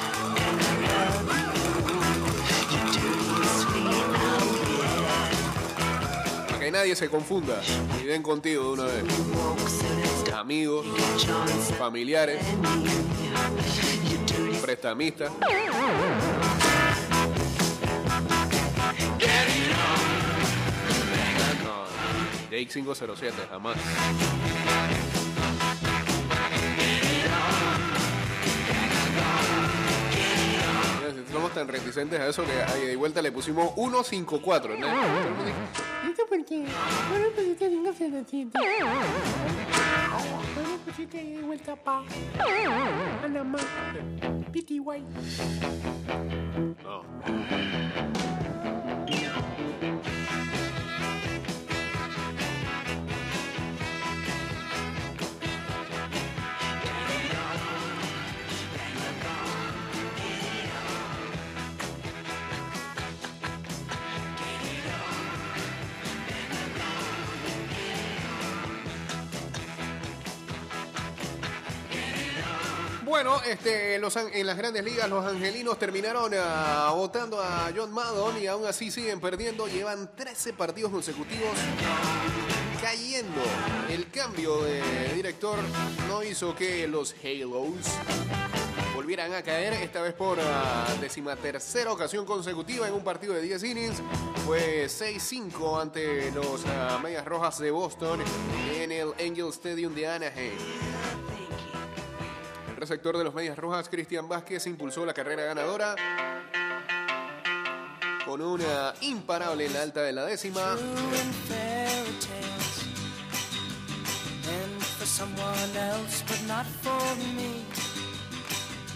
Nadie 6.72 6.96
se 6.96 7.10
confunda 7.10 7.62
y 8.02 8.06
den 8.06 8.24
contigo 8.24 8.64
de 8.64 8.70
una 8.70 8.86
vez. 8.86 9.04
Amigos, 10.34 10.86
familiares, 11.78 12.42
prestamistas. 14.62 15.32
Jake 22.50 22.68
507, 22.68 23.34
jamás. 23.50 23.78
Tan 31.54 31.68
reticentes 31.68 32.20
a 32.20 32.28
eso 32.28 32.44
que 32.46 32.52
ahí 32.52 32.88
de 32.88 32.96
vuelta 32.96 33.22
le 33.22 33.32
pusimos 33.32 33.74
154. 33.76 34.78
¿no? 34.78 34.88
¿Esto 34.88 36.26
pusiste 40.86 41.20
ahí 41.20 41.34
de 41.34 41.44
vuelta 41.44 41.76
pa? 41.76 42.04
Panamá. 43.22 43.60
PTY. 44.52 45.04
No. 46.84 48.31
Bueno, 73.24 73.40
este, 73.48 74.00
los, 74.00 74.16
en 74.16 74.48
las 74.48 74.58
grandes 74.58 74.84
ligas 74.84 75.08
los 75.08 75.24
angelinos 75.24 75.78
terminaron 75.78 76.34
ah, 76.36 76.92
votando 76.96 77.40
a 77.40 77.70
John 77.76 77.92
Maddon 77.94 78.42
y 78.42 78.48
aún 78.48 78.66
así 78.66 78.90
siguen 78.90 79.22
perdiendo. 79.22 79.68
Llevan 79.68 80.10
13 80.16 80.54
partidos 80.54 80.92
consecutivos 80.92 81.52
cayendo. 82.82 83.44
El 83.92 84.10
cambio 84.10 84.64
de 84.64 85.14
director 85.14 85.60
no 86.08 86.24
hizo 86.24 86.56
que 86.56 86.88
los 86.88 87.14
Halos 87.24 87.86
volvieran 88.96 89.36
a 89.36 89.44
caer, 89.44 89.74
esta 89.74 90.02
vez 90.02 90.16
por 90.16 90.40
ah, 90.42 90.88
decimatercera 91.00 91.92
ocasión 91.92 92.26
consecutiva 92.26 92.88
en 92.88 92.96
un 92.96 93.04
partido 93.04 93.36
de 93.36 93.44
10 93.44 93.64
innings. 93.66 94.02
Fue 94.48 94.88
6-5 94.88 95.80
ante 95.80 96.32
los 96.32 96.66
ah, 96.66 97.00
Medias 97.04 97.26
Rojas 97.26 97.60
de 97.60 97.70
Boston 97.70 98.20
en 98.74 98.92
el 98.92 99.10
Angel 99.20 99.50
Stadium 99.50 99.94
de 99.94 100.08
Anaheim. 100.08 100.58
El 102.92 102.98
receptor 102.98 103.18
de 103.20 103.24
los 103.24 103.34
Medias 103.34 103.58
Rojas, 103.58 103.88
Cristian 103.88 104.28
Vázquez, 104.28 104.68
impulsó 104.68 105.06
la 105.06 105.14
carrera 105.14 105.46
ganadora 105.46 105.96
con 108.26 108.42
una 108.42 108.94
imparable 109.00 109.68
en 109.68 109.74
la 109.74 109.82
alta 109.82 110.02
de 110.02 110.12
la 110.12 110.26
décima. 110.26 110.76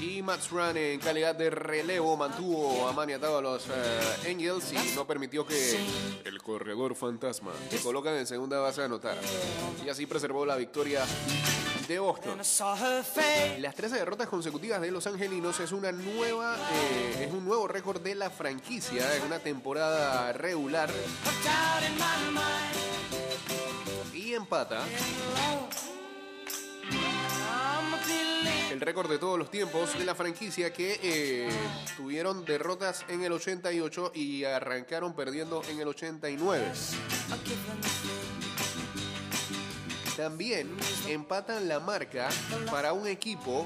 Y 0.06 0.22
Max 0.22 0.52
Run 0.52 0.78
en 0.78 1.00
calidad 1.00 1.34
de 1.34 1.50
relevo 1.50 2.15
mantuvo 2.15 2.88
a 2.88 2.94
maniatado 2.94 3.39
a 3.39 3.41
los 3.41 3.65
eh, 3.68 4.30
Angels 4.30 4.72
y 4.72 4.96
no 4.96 5.08
permitió 5.08 5.48
que 5.48 5.80
el 6.24 6.41
corredor 6.44 6.94
fantasma 6.96 7.52
que 7.72 7.78
colocan 7.80 8.13
en 8.15 8.28
segunda 8.28 8.60
base 8.60 8.84
anotara. 8.84 9.20
Y 9.84 9.89
así 9.89 10.06
preservó 10.06 10.46
la 10.46 10.58
victoria 10.58 11.04
de 11.88 11.98
Boston. 11.98 12.38
Las 12.38 13.76
13 13.76 13.96
derrotas 13.96 14.28
consecutivas 14.28 14.80
de 14.80 14.91
los 14.91 15.08
angelinos 15.08 15.60
es 15.60 15.72
una 15.72 15.91
nueva, 15.91 16.56
eh, 16.56 17.26
es 17.28 17.34
un 17.34 17.44
nuevo 17.44 17.68
récord 17.68 18.00
de 18.00 18.13
la 18.13 18.30
franquicia 18.30 19.15
en 19.15 19.24
una 19.24 19.39
temporada 19.39 20.32
regular 20.34 20.89
y 24.13 24.34
empata 24.36 24.84
el 28.76 28.82
récord 28.82 29.10
de 29.10 29.18
todos 29.18 29.40
los 29.40 29.50
tiempos 29.50 29.98
de 29.98 30.04
la 30.04 30.16
franquicia 30.16 30.74
que 30.74 31.00
eh, 31.02 31.50
tuvieron 31.96 32.44
derrotas 32.44 33.06
en 33.08 33.24
el 33.24 33.32
88 33.32 34.12
y 34.14 34.44
arrancaron 34.44 35.16
perdiendo 35.16 35.62
en 35.70 35.80
el 35.80 35.88
89. 35.88 36.74
También 40.18 40.70
empatan 41.08 41.70
la 41.70 41.80
marca 41.80 42.28
para 42.70 42.92
un 42.92 43.08
equipo 43.08 43.66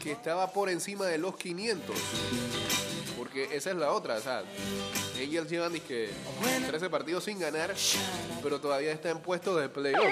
que 0.00 0.12
estaba 0.12 0.52
por 0.52 0.70
encima 0.70 1.06
de 1.06 1.18
los 1.18 1.36
500. 1.36 1.96
Porque 3.18 3.56
esa 3.56 3.70
es 3.70 3.76
la 3.76 3.90
otra, 3.90 4.18
o 4.18 4.20
sea, 4.20 4.44
Angels 5.20 5.50
llevan 5.50 5.72
dizque 5.72 6.10
13 6.68 6.90
partidos 6.90 7.24
sin 7.24 7.40
ganar, 7.40 7.74
pero 8.40 8.60
todavía 8.60 8.92
está 8.92 9.10
en 9.10 9.18
puesto 9.18 9.56
de 9.56 9.68
playoff. 9.68 10.04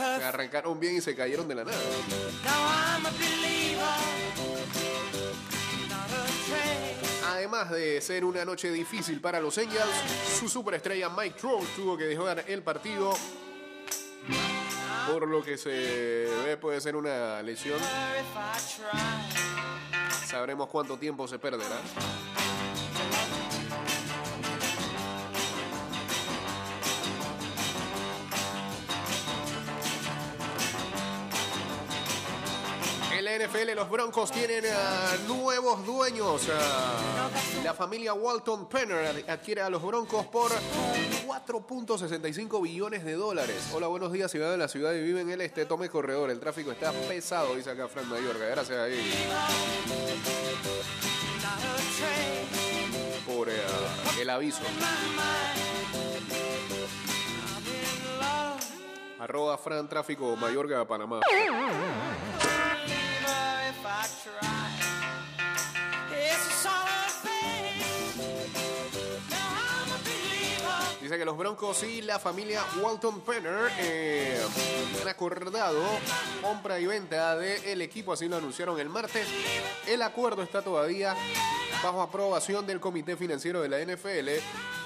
Arrancaron 0.00 0.78
bien 0.78 0.96
y 0.96 1.00
se 1.00 1.14
cayeron 1.14 1.46
de 1.48 1.54
la 1.54 1.64
nada. 1.64 1.78
Además 7.28 7.70
de 7.70 8.00
ser 8.00 8.24
una 8.24 8.44
noche 8.44 8.70
difícil 8.70 9.20
para 9.20 9.40
los 9.40 9.56
Angels, 9.58 9.84
su 10.38 10.48
superestrella 10.48 11.08
Mike 11.08 11.38
Trout 11.38 11.66
tuvo 11.76 11.96
que 11.96 12.04
dejar 12.04 12.44
el 12.46 12.62
partido. 12.62 13.12
Por 15.10 15.26
lo 15.26 15.42
que 15.42 15.58
se 15.58 16.28
ve 16.44 16.56
puede 16.56 16.80
ser 16.80 16.94
una 16.94 17.42
lesión. 17.42 17.80
Sabremos 20.26 20.68
cuánto 20.68 20.96
tiempo 20.96 21.26
se 21.26 21.38
perderá. 21.38 21.80
NFL 33.46 33.74
los 33.74 33.90
Broncos 33.90 34.30
tienen 34.30 34.64
ah, 34.72 35.14
nuevos 35.26 35.84
dueños. 35.84 36.48
Ah, 36.52 37.28
la 37.64 37.74
familia 37.74 38.14
Walton 38.14 38.68
Penner 38.68 39.06
ad- 39.06 39.30
adquiere 39.30 39.62
a 39.62 39.70
los 39.70 39.82
Broncos 39.82 40.26
por 40.26 40.50
4.65 41.26 42.62
billones 42.62 43.04
de 43.04 43.14
dólares. 43.14 43.70
Hola, 43.72 43.88
buenos 43.88 44.12
días, 44.12 44.30
ciudad 44.30 44.50
de 44.50 44.56
la 44.58 44.68
ciudad 44.68 44.92
y 44.92 45.02
vive 45.02 45.22
en 45.22 45.30
el 45.30 45.40
este. 45.40 45.66
Tome 45.66 45.88
corredor, 45.88 46.30
el 46.30 46.38
tráfico 46.38 46.70
está 46.72 46.92
pesado, 46.92 47.54
dice 47.56 47.70
acá 47.70 47.88
Fran 47.88 48.08
Mayorga. 48.08 48.46
Gracias 48.46 48.78
ahí 48.78 49.12
por 53.26 53.48
eh, 53.48 53.52
el 54.20 54.30
aviso. 54.30 54.60
Arroba 59.18 59.56
Fran 59.56 59.88
Tráfico 59.88 60.34
Mayorga 60.36 60.84
Panamá. 60.84 61.20
Dice 71.12 71.18
que 71.18 71.26
los 71.26 71.36
Broncos 71.36 71.82
y 71.82 72.00
la 72.00 72.18
familia 72.18 72.62
Walton 72.82 73.20
Penner 73.20 73.70
eh, 73.78 74.40
han 75.02 75.08
acordado 75.08 75.84
compra 76.40 76.80
y 76.80 76.86
venta 76.86 77.36
del 77.36 77.82
equipo, 77.82 78.14
así 78.14 78.30
lo 78.30 78.36
anunciaron 78.36 78.80
el 78.80 78.88
martes. 78.88 79.28
El 79.86 80.00
acuerdo 80.00 80.42
está 80.42 80.62
todavía 80.62 81.14
bajo 81.84 82.00
aprobación 82.00 82.66
del 82.66 82.80
Comité 82.80 83.14
Financiero 83.18 83.60
de 83.60 83.68
la 83.68 83.84
NFL 83.84 84.28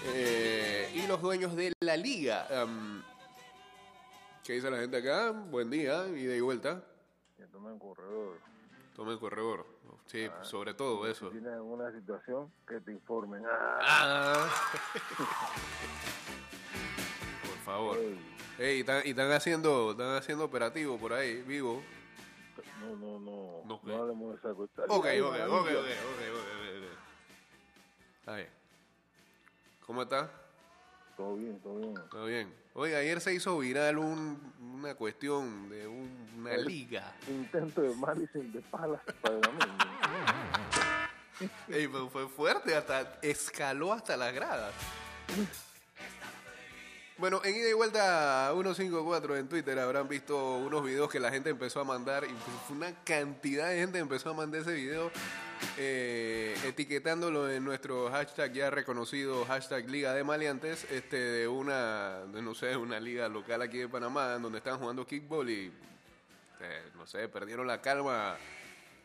eh, 0.06 0.90
y 0.96 1.06
los 1.06 1.22
dueños 1.22 1.54
de 1.54 1.72
la 1.78 1.96
liga. 1.96 2.48
Am, 2.50 3.04
¿Qué 4.42 4.54
dice 4.54 4.68
la 4.68 4.78
gente 4.78 4.96
acá? 4.96 5.30
Buen 5.30 5.70
día, 5.70 6.08
ida 6.08 6.34
y 6.34 6.40
vuelta. 6.40 6.82
tomen 7.52 7.74
un 7.74 7.78
corredor. 7.78 8.40
Tome 8.96 9.12
el 9.12 9.20
corredor. 9.20 9.64
Sí, 10.06 10.28
sobre 10.42 10.72
todo 10.74 11.06
eso. 11.08 11.26
Si 11.30 11.32
tienes 11.38 11.54
alguna 11.54 11.90
situación, 11.92 12.52
que 12.68 12.80
te 12.80 12.92
informen. 12.92 13.42
Ah, 13.46 13.78
Ah. 13.82 14.50
Por 17.42 17.58
favor. 17.64 17.98
ey, 18.58 18.80
están- 18.80 19.02
y 19.04 19.10
están 19.10 19.32
haciendo, 19.32 19.90
están 19.92 20.14
haciendo 20.16 20.44
operativo 20.44 20.96
por 20.98 21.12
ahí, 21.12 21.42
vivo. 21.42 21.82
no, 22.80 22.96
no, 22.96 23.18
no, 23.18 23.62
No, 23.66 23.80
no, 23.82 23.96
hablemos 24.02 24.30
de 24.32 24.36
esa 24.38 24.54
cuestión. 24.54 24.86
Ok, 24.88 24.94
ok, 24.94 25.04
ok, 25.04 25.16
ok, 25.16 25.18
ok, 25.24 25.50
maravilla. 25.50 25.80
ok, 25.80 25.86
ok. 25.86 26.98
Está 28.20 28.36
bien. 28.36 28.48
¿Cómo 29.86 30.02
está? 30.02 30.30
Todo 31.16 31.36
bien, 31.36 31.60
todo 31.60 31.76
bien. 31.78 31.94
Todo 32.10 32.26
bien. 32.26 32.54
Oiga, 32.74 32.98
ayer 32.98 33.20
se 33.20 33.34
hizo 33.34 33.58
viral 33.58 33.98
un- 33.98 34.52
una 34.86 34.94
cuestión 34.94 35.68
de 35.68 35.84
un- 35.88 36.28
una 36.38 36.52
El- 36.54 36.64
liga. 36.64 37.12
Intento 37.26 37.82
de 37.82 37.92
Madison 37.96 38.52
de 38.52 38.60
Palas 38.60 39.00
para 39.20 39.34
mí. 39.36 39.42
Ey, 41.68 41.88
pero 41.88 42.08
fue 42.08 42.28
fuerte, 42.28 42.74
hasta 42.76 43.18
escaló 43.20 43.92
hasta 43.92 44.16
las 44.16 44.32
gradas. 44.32 44.72
Bueno, 47.18 47.40
en 47.44 47.56
ida 47.56 47.68
y 47.68 47.72
vuelta 47.72 48.48
a 48.48 48.52
154 48.52 49.36
en 49.36 49.48
Twitter 49.48 49.76
habrán 49.80 50.06
visto 50.06 50.58
unos 50.58 50.84
videos 50.84 51.10
que 51.10 51.18
la 51.18 51.30
gente 51.32 51.50
empezó 51.50 51.80
a 51.80 51.84
mandar 51.84 52.24
y 52.24 52.72
una 52.72 52.94
cantidad 53.04 53.68
de 53.70 53.78
gente 53.78 53.98
empezó 53.98 54.30
a 54.30 54.34
mandar 54.34 54.60
ese 54.60 54.72
video 54.74 55.10
eh, 55.78 56.56
etiquetándolo 56.64 57.50
en 57.50 57.64
nuestro 57.64 58.10
hashtag 58.10 58.52
ya 58.52 58.70
reconocido 58.70 59.44
hashtag 59.44 59.88
Liga 59.88 60.14
de 60.14 60.24
Maleantes 60.24 60.84
este 60.90 61.16
de 61.16 61.48
una 61.48 62.24
no 62.26 62.54
sé 62.54 62.76
una 62.76 63.00
liga 63.00 63.28
local 63.28 63.62
aquí 63.62 63.78
de 63.78 63.88
Panamá 63.88 64.38
donde 64.38 64.58
están 64.58 64.78
jugando 64.78 65.06
kickball 65.06 65.48
y 65.50 65.72
eh, 66.60 66.82
no 66.94 67.06
sé 67.06 67.28
perdieron 67.28 67.66
la 67.66 67.80
calma 67.80 68.36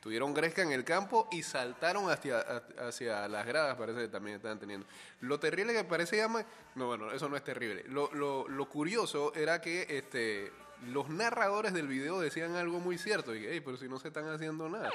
Tuvieron 0.02 0.34
gresca 0.34 0.64
en 0.64 0.72
el 0.72 0.84
campo 0.84 1.30
y 1.32 1.44
saltaron 1.44 2.10
hacia, 2.10 2.40
hacia 2.80 3.28
las 3.28 3.46
gradas, 3.46 3.78
parece 3.78 4.00
que 4.00 4.08
también 4.08 4.38
estaban 4.38 4.58
teniendo. 4.58 4.88
Lo 5.20 5.40
terrible 5.40 5.74
que 5.74 5.84
parece 5.84 6.18
llama... 6.18 6.44
No, 6.74 6.88
bueno, 6.88 7.12
eso 7.12 7.30
no 7.30 7.38
es 7.38 7.44
terrible. 7.44 7.84
Lo, 7.88 8.12
lo, 8.14 8.48
lo 8.48 8.68
curioso 8.68 9.32
era 9.36 9.62
que 9.62 9.86
este, 9.88 10.52
los 10.88 11.10
narradores 11.10 11.74
del 11.74 11.88
video 11.88 12.20
decían 12.20 12.56
algo 12.56 12.80
muy 12.80 12.98
cierto. 12.98 13.36
Y, 13.36 13.46
"Ey, 13.46 13.60
pero 13.62 13.78
si 13.78 13.88
no 13.88 14.00
se 14.00 14.08
están 14.10 14.28
haciendo 14.30 14.68
nada. 14.70 14.90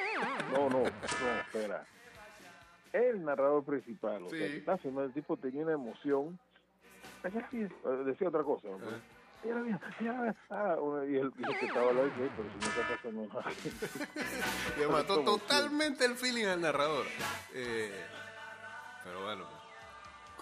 No, 0.52 0.68
no, 0.68 0.80
no, 0.80 0.86
espera. 0.86 1.86
El 2.92 3.24
narrador 3.24 3.64
principal, 3.64 4.22
o 4.24 4.30
sea, 4.30 4.46
Sí. 4.48 4.56
está 4.56 4.72
haciendo 4.74 5.04
el 5.04 5.12
tipo 5.12 5.36
tenía 5.36 5.62
una 5.62 5.72
emoción. 5.74 6.38
Sí, 7.50 7.58
eh, 7.62 7.68
Decía 8.04 8.28
otra 8.28 8.42
cosa. 8.42 8.68
¿no? 8.68 8.78
Ah, 10.50 10.76
y 11.06 11.16
el, 11.16 11.32
y 11.38 11.42
el 11.44 11.58
que 11.60 11.66
estaba 11.66 11.90
al 11.90 11.96
lado 11.96 12.08
dice, 12.08 12.22
"Ey, 12.22 12.30
pero 12.36 12.48
si 12.50 12.58
no 12.58 12.66
está 12.66 12.96
pasando 12.96 13.26
nada. 13.26 13.44
Le 14.78 14.86
mató 14.88 15.20
totalmente 15.24 16.04
el 16.04 16.14
feeling 16.16 16.46
al 16.46 16.60
narrador. 16.60 17.06
Eh, 17.54 17.92
pero 19.04 19.22
bueno, 19.24 19.44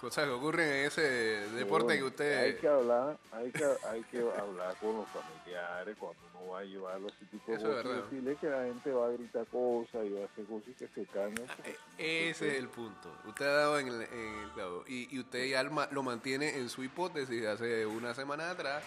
cosas 0.05 0.25
que 0.25 0.31
ocurren 0.31 0.67
en 0.69 0.85
ese 0.85 1.01
deporte 1.01 1.85
Bueno, 1.85 1.99
que 1.99 2.03
usted... 2.03 2.43
Hay 2.43 2.53
que 2.57 2.67
hablar, 2.67 3.17
hay 3.31 3.51
que, 3.51 3.65
hay 3.89 4.03
que 4.03 4.19
hablar 4.19 4.75
con 4.79 4.97
los 4.97 5.07
familiares 5.09 5.97
cuando 5.99 6.19
uno 6.33 6.51
va 6.51 6.59
a 6.59 6.63
llevarlo 6.63 7.07
a 7.07 7.09
ese 7.09 7.25
tipo 7.25 7.51
de 7.51 7.57
es 7.57 7.63
cosas 7.63 7.83
verdad. 7.83 8.03
decirle 8.03 8.35
que 8.35 8.47
la 8.47 8.63
gente 8.65 8.91
va 8.91 9.07
a 9.07 9.09
gritar 9.09 9.45
cosas 9.47 10.05
y 10.05 10.09
va 10.09 10.21
a 10.21 10.25
hacer 10.25 10.45
cosas 10.45 10.67
y 10.67 10.73
que 10.73 10.87
se 10.89 11.05
calmen. 11.07 11.47
porque 11.47 11.71
Eh, 11.97 12.29
Ese 12.29 12.47
es 12.49 12.59
el 12.59 12.69
punto. 12.69 13.11
Usted 13.25 13.45
ha 13.45 13.53
dado 13.53 13.79
en 13.79 13.87
el, 13.87 14.01
en 14.03 14.43
el 14.43 14.49
clavo. 14.51 14.83
Y, 14.87 15.15
y 15.15 15.19
usted 15.19 15.45
ya 15.47 15.63
lo 15.63 16.03
mantiene 16.03 16.57
en 16.57 16.69
su 16.69 16.83
hipótesis 16.83 17.41
de 17.41 17.47
hace 17.49 17.85
una 17.87 18.13
semana 18.13 18.51
atrás 18.51 18.83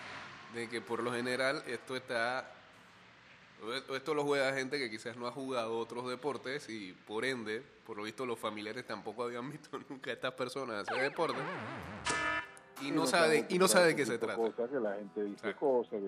de 0.54 0.68
que 0.68 0.80
por 0.80 1.02
lo 1.02 1.12
general 1.12 1.64
esto 1.66 1.96
está... 1.96 2.48
Esto 3.94 4.14
lo 4.14 4.24
juega 4.24 4.52
gente 4.52 4.78
que 4.78 4.88
quizás 4.88 5.16
no 5.16 5.26
ha 5.26 5.32
jugado 5.32 5.78
otros 5.78 6.08
deportes 6.08 6.68
y 6.68 6.92
por 6.92 7.24
ende, 7.24 7.60
por 7.84 7.96
lo 7.96 8.04
visto 8.04 8.24
los 8.24 8.38
familiares 8.38 8.86
tampoco 8.86 9.24
habían 9.24 9.50
visto 9.52 9.78
nunca 9.88 10.10
a 10.10 10.14
estas 10.14 10.32
personas 10.34 10.88
hacer 10.88 11.02
deporte 11.02 11.38
y 12.82 12.90
no 12.90 13.06
sabe 13.06 13.46
y 13.48 13.58
no 13.58 13.68
sabe 13.68 13.88
de 13.88 13.96
qué 13.96 14.06
se 14.06 14.18
trata. 14.18 14.36
Cosas 14.36 14.70
que 14.70 14.80
la 14.80 14.94
gente 14.94 15.24
dice 15.24 15.54
cosas, 15.54 16.00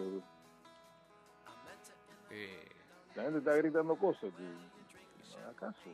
Eh, 2.30 2.68
la 3.16 3.24
gente 3.24 3.38
está 3.38 3.56
gritando 3.56 3.96
cosas 3.96 4.32
que 4.32 4.42
no 4.42 5.38
haga 5.38 5.54
caso. 5.54 5.90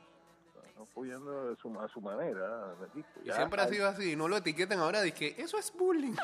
Están 0.46 0.82
apoyando 0.82 1.52
a 1.52 1.56
su, 1.56 1.80
a 1.80 1.88
su 1.88 2.00
manera. 2.00 2.74
dijo, 2.94 3.08
y 3.22 3.28
ya, 3.28 3.36
siempre 3.36 3.62
ha 3.62 3.68
sido 3.68 3.88
así, 3.88 4.14
no 4.16 4.28
lo 4.28 4.36
etiquetan 4.36 4.78
ahora, 4.78 5.00
dice 5.00 5.16
que 5.16 5.42
eso 5.42 5.58
es 5.58 5.72
bullying. 5.72 6.14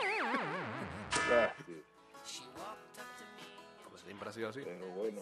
ya, 1.31 1.55
sí. 1.65 1.82
Siempre 4.23 4.29
ha 4.31 4.33
sido 4.33 4.49
así. 4.49 4.61
Pero 4.65 4.87
bueno, 4.95 5.21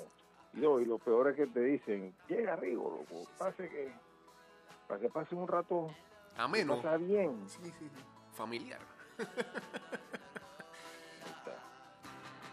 y, 0.55 0.59
no, 0.61 0.81
y 0.81 0.85
lo 0.85 0.99
peor 0.99 1.29
es 1.29 1.37
que 1.37 1.47
te 1.47 1.61
dicen, 1.61 2.15
llega 2.29 2.53
arriba, 2.55 2.83
loco, 2.83 3.27
pase 3.39 3.69
que, 3.69 3.93
para 4.89 5.01
que 5.01 5.09
pase 5.09 5.35
un 5.35 5.49
rato, 5.49 5.89
Ameno. 6.37 6.77
pasa 6.77 6.97
bien. 6.97 7.43
Sí, 7.49 7.59
sí, 7.63 7.73
sí. 7.79 7.89
Familiar. 8.35 8.81
Ahí 9.19 9.27
está. 11.39 11.57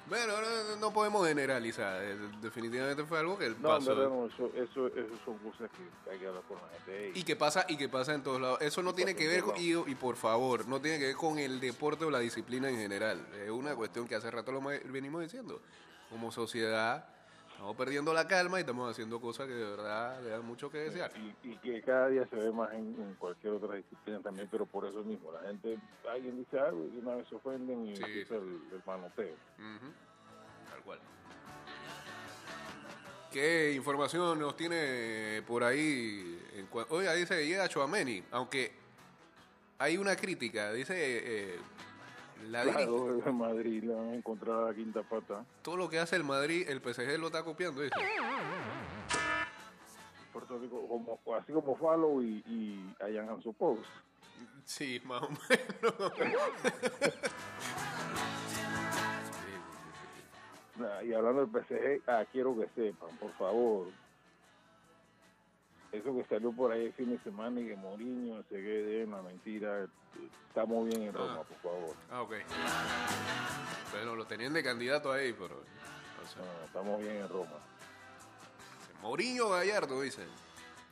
Bueno, 0.08 0.34
no, 0.42 0.76
no 0.78 0.94
podemos 0.94 1.26
generalizar. 1.28 2.02
eh, 2.04 2.16
Definitivamente 2.42 3.04
fue 3.06 3.20
algo 3.20 3.38
que 3.38 3.46
el 3.48 3.62
No, 3.62 3.70
pasó. 3.70 3.96
verdad 3.96 4.10
no, 4.10 4.26
eso, 4.28 4.48
eso, 4.56 4.88
eso 4.88 5.16
son 5.26 5.38
cosas 5.40 5.70
que 5.72 6.12
hay 6.12 6.20
que 6.20 6.28
hablar 6.28 6.44
con 6.44 6.58
la 6.58 6.68
gente. 6.70 7.12
Y 7.20 7.24
que 7.24 7.36
pasa 7.36 7.66
y 7.68 7.78
que 7.78 7.90
pasa 7.90 8.14
en 8.14 8.24
todos 8.24 8.40
lados. 8.42 8.62
Eso 8.62 8.82
no 8.84 8.92
Y 8.92 8.94
tiene 8.94 9.16
que 9.16 9.28
ver 9.28 9.44
con, 9.44 9.56
y, 9.58 9.72
y 9.74 9.96
por 9.96 10.16
favor, 10.16 10.68
no 10.68 10.80
tiene 10.82 11.00
que 11.00 11.06
ver 11.08 11.16
con 11.16 11.40
el 11.40 11.60
deporte 11.60 12.06
o 12.06 12.12
la 12.12 12.20
disciplina 12.20 12.70
en 12.70 12.78
general. 12.78 13.26
Es 13.44 13.50
una 13.50 13.76
cuestión 13.76 14.08
que 14.08 14.16
hace 14.16 14.30
rato 14.32 14.52
lo 14.52 14.62
venimos 14.62 15.22
diciendo. 15.22 15.62
Como 16.10 16.32
sociedad 16.32 17.06
estamos 17.50 17.76
perdiendo 17.76 18.14
la 18.14 18.28
calma 18.28 18.58
y 18.58 18.62
estamos 18.62 18.90
haciendo 18.92 19.20
cosas 19.20 19.48
que 19.48 19.54
de 19.54 19.66
verdad 19.66 20.22
le 20.22 20.30
dan 20.30 20.46
mucho 20.46 20.70
que 20.70 20.78
desear. 20.78 21.12
Y, 21.44 21.50
y 21.50 21.58
que 21.58 21.82
cada 21.82 22.08
día 22.08 22.26
se 22.30 22.36
ve 22.36 22.52
más 22.52 22.72
en, 22.74 22.96
en 23.02 23.16
cualquier 23.16 23.54
otra 23.54 23.76
disciplina 23.76 24.20
también, 24.22 24.48
pero 24.52 24.66
por 24.68 24.86
eso 24.86 25.04
mismo, 25.04 25.32
la 25.32 25.42
gente, 25.42 25.78
alguien 26.10 26.38
dice 26.38 26.60
algo 26.60 26.86
y 26.86 26.98
una 27.00 27.16
vez 27.16 27.28
se 27.28 27.36
ofenden 27.36 27.88
y 27.88 27.96
Sí, 27.96 28.04
empieza 28.04 28.36
sí. 28.36 28.42
el, 28.42 28.76
el 28.76 28.82
manoteo. 28.86 29.36
Tal 30.70 30.82
cual. 30.86 31.00
¿Qué 33.32 33.74
información 33.74 34.40
nos 34.40 34.56
tiene 34.56 35.44
por 35.48 35.64
ahí? 35.64 36.40
Oiga, 36.90 37.14
dice 37.14 37.46
llega 37.46 37.68
Chuameni, 37.68 38.24
aunque 38.32 38.72
hay 39.80 39.98
una 39.98 40.16
crítica, 40.16 40.72
dice 40.74 40.94
eh, 40.96 41.60
la 42.46 42.64
Claro, 42.64 43.20
en 43.26 43.36
Madrid 43.36 43.84
le 43.84 43.94
van 43.94 44.10
a 44.10 44.16
encontrar 44.16 44.64
la 44.64 44.74
quinta 44.74 45.02
pata. 45.04 45.44
todo 45.62 45.78
lo 45.78 45.90
que 45.90 46.00
hace 46.00 46.16
el 46.16 46.24
Madrid, 46.24 46.66
el 46.70 46.80
PSG 46.82 47.18
lo 47.20 47.28
está 47.28 47.44
copiando, 47.44 47.82
dice. 47.82 47.96
Puerto 50.34 50.60
Rico, 50.60 50.88
como, 50.88 51.20
así 51.36 51.52
como 51.52 51.76
Falo 51.76 52.22
y, 52.22 52.44
y 52.46 52.96
Ayan 53.04 53.30
Ansopos. 53.30 53.80
Sí, 54.66 55.02
más 55.06 55.24
o 55.24 55.30
menos. 55.30 56.12
Nah, 60.78 61.02
Y 61.02 61.14
hablando 61.14 61.46
del 61.46 61.50
PSG, 61.64 62.04
ah, 62.08 62.24
quiero 62.32 62.56
que 62.56 62.68
sepan, 62.76 63.10
por 63.18 63.32
favor. 63.34 63.88
Eso 65.92 66.14
que 66.16 66.26
salió 66.26 66.52
por 66.52 66.72
ahí 66.72 66.86
el 66.88 66.94
fin 66.94 67.10
de 67.10 67.20
semana 67.24 67.60
y 67.62 67.68
que 67.68 67.76
Mourinho 67.76 68.44
se 68.44 68.56
quede 68.56 69.06
una 69.06 69.22
mentira. 69.22 69.88
Estamos 70.50 70.88
bien 70.88 71.04
en 71.04 71.14
Roma, 71.14 71.40
Ah. 71.42 71.44
por 71.44 71.58
favor. 71.72 71.96
Ah, 72.12 72.22
ok. 72.24 72.34
Bueno, 73.92 74.16
lo 74.16 74.26
tenían 74.26 74.54
de 74.54 74.64
candidato 74.64 75.12
ahí, 75.12 75.34
pero... 75.34 75.56
o 75.56 76.28
sea, 76.28 76.44
No, 76.44 76.66
estamos 76.66 77.00
bien 77.02 77.18
en 77.18 77.30
Roma. 77.30 77.58
Mourinho 79.02 79.50
Gallardo, 79.50 80.02
dicen. 80.02 80.28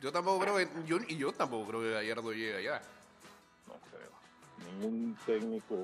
Yo 0.00 0.12
tampoco 0.12 0.40
creo 0.44 0.56
que... 0.56 0.68
Yo, 0.86 0.98
y 1.08 1.16
yo 1.18 1.32
tampoco 1.32 1.68
creo 1.68 1.80
que 1.82 1.90
Gallardo 1.90 2.32
llegue 2.32 2.56
allá. 2.56 2.80
No 3.66 3.74
creo. 3.90 4.70
Ningún 4.80 5.16
técnico 5.26 5.74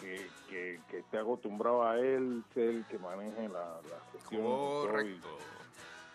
que, 0.00 0.28
que, 0.48 0.80
que 0.90 0.98
esté 0.98 1.18
acostumbrado 1.18 1.86
a 1.86 1.98
él 1.98 2.42
ser 2.54 2.68
el 2.70 2.84
que 2.86 2.98
maneje 2.98 3.48
la, 3.48 3.80
la 3.82 4.00
gestión. 4.12 4.40
y 4.42 4.44
Correcto. 4.44 5.38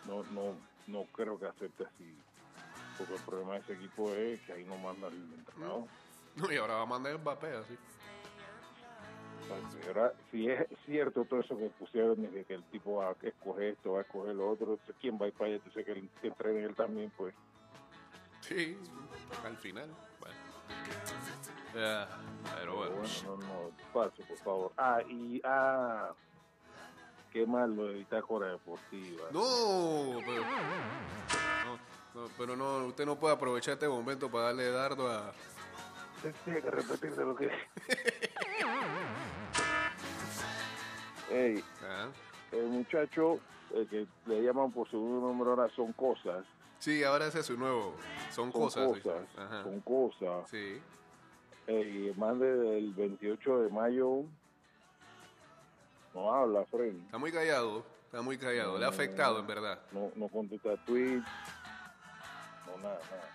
No, 0.05 0.23
no, 0.31 0.55
no 0.87 1.03
creo 1.13 1.39
que 1.39 1.45
acepte 1.45 1.83
así. 1.85 2.15
Porque 2.97 3.15
el 3.15 3.21
problema 3.21 3.53
de 3.53 3.59
ese 3.59 3.73
equipo 3.73 4.13
es 4.13 4.39
que 4.41 4.53
ahí 4.53 4.63
no 4.65 4.77
manda 4.77 5.07
el 5.07 5.33
entrenador. 5.33 5.85
No, 6.35 6.51
y 6.51 6.57
ahora 6.57 6.75
va 6.75 6.81
a 6.83 6.85
mandar 6.85 7.17
Mbappé 7.19 7.47
así. 7.47 7.77
Entonces, 9.43 9.87
ahora, 9.87 10.13
si 10.31 10.49
es 10.49 10.65
cierto 10.85 11.25
todo 11.25 11.41
eso 11.41 11.57
que 11.57 11.69
pusieron, 11.71 12.21
de 12.21 12.45
que 12.45 12.53
el 12.53 12.63
tipo 12.65 12.97
va 12.97 13.09
a 13.09 13.15
escoger 13.21 13.73
esto, 13.73 13.93
va 13.93 13.99
a 13.99 14.01
escoger 14.03 14.35
lo 14.35 14.51
otro, 14.51 14.79
¿quién 14.99 15.17
va 15.19 15.25
a 15.25 15.27
ir 15.27 15.33
para 15.33 15.47
allá? 15.47 15.55
Entonces 15.55 15.85
que, 15.85 15.91
el, 15.91 16.09
que 16.21 16.27
él 16.27 16.75
también, 16.75 17.11
pues. 17.17 17.35
Sí, 18.41 18.77
al 19.43 19.57
final. 19.57 19.89
Bueno. 20.19 20.35
Ah, 21.75 22.07
pero 22.43 22.55
Pero 22.59 22.75
bueno. 22.75 22.95
bueno, 22.95 23.07
no, 23.25 23.37
no, 23.37 23.71
paso, 23.93 24.23
por 24.23 24.37
favor. 24.37 24.73
Ah, 24.77 25.01
y 25.09 25.41
ah, 25.43 26.13
qué 27.31 27.45
mal 27.45 27.75
lo 27.75 27.85
de 27.87 27.93
Bitácora 27.95 28.47
Deportiva. 28.47 29.23
No, 29.31 30.17
pero. 30.25 30.43
No, 31.65 32.21
no, 32.23 32.29
pero 32.37 32.55
no, 32.55 32.85
usted 32.87 33.05
no 33.05 33.17
puede 33.19 33.35
aprovechar 33.35 33.73
este 33.75 33.87
momento 33.87 34.29
para 34.29 34.45
darle 34.45 34.71
dardo 34.71 35.07
a. 35.09 35.31
Usted 36.17 36.33
Tiene 36.45 36.61
que 36.61 36.71
repetirse 36.71 37.21
lo 37.23 37.35
que. 37.35 37.49
Ey, 41.31 41.63
Ah, 41.83 42.09
el 42.51 42.65
muchacho 42.67 43.39
el 43.73 43.87
que 43.87 44.05
le 44.25 44.41
llaman 44.43 44.71
por 44.71 44.89
su 44.89 44.97
número 44.97 45.51
ahora 45.51 45.69
son 45.75 45.93
cosas. 45.93 46.45
Sí, 46.79 47.03
ahora 47.03 47.27
ese 47.27 47.39
es 47.39 47.45
su 47.45 47.57
nuevo. 47.57 47.95
Son 48.31 48.51
Son 48.51 48.61
cosas. 48.61 48.91
sí. 48.95 49.01
cosas. 49.01 49.21
Ajá. 49.37 49.63
Son 49.63 49.79
cosas. 49.81 50.49
Sí. 50.49 50.81
Ey, 51.67 52.07
el 52.09 52.17
man 52.17 52.39
desde 52.39 52.77
el 52.79 52.93
28 52.93 53.59
de 53.59 53.69
mayo 53.69 54.23
no 56.13 56.33
habla, 56.33 56.65
Fren. 56.65 57.01
Está 57.05 57.17
muy 57.17 57.31
callado. 57.31 57.85
Está 58.05 58.21
muy 58.21 58.37
callado. 58.37 58.77
Le 58.77 58.85
ha 58.85 58.89
afectado, 58.89 59.39
en 59.39 59.47
verdad. 59.47 59.79
No, 59.91 60.11
no 60.15 60.27
contesta 60.27 60.75
tweets. 60.85 61.25
No, 62.67 62.77
nada, 62.83 62.99
nada. 63.09 63.29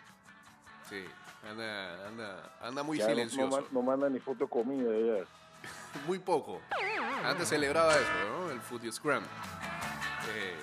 Sí. 0.88 1.04
Anda, 1.48 2.06
anda, 2.08 2.52
anda 2.60 2.82
muy 2.82 2.98
Ya 2.98 3.06
silencioso. 3.06 3.48
No, 3.48 3.56
man- 3.56 3.66
no 3.72 3.82
manda 3.82 4.08
ni 4.10 4.18
foto 4.18 4.44
de 4.44 4.50
comida 4.50 4.90
ya. 4.90 5.24
Muy 6.06 6.18
poco. 6.18 6.60
Antes 7.24 7.48
celebraba 7.48 7.94
eso, 7.94 8.10
¿no? 8.28 8.50
El 8.50 8.60
Foodie 8.60 8.92
Scrum. 8.92 9.22
Eh, 10.34 10.54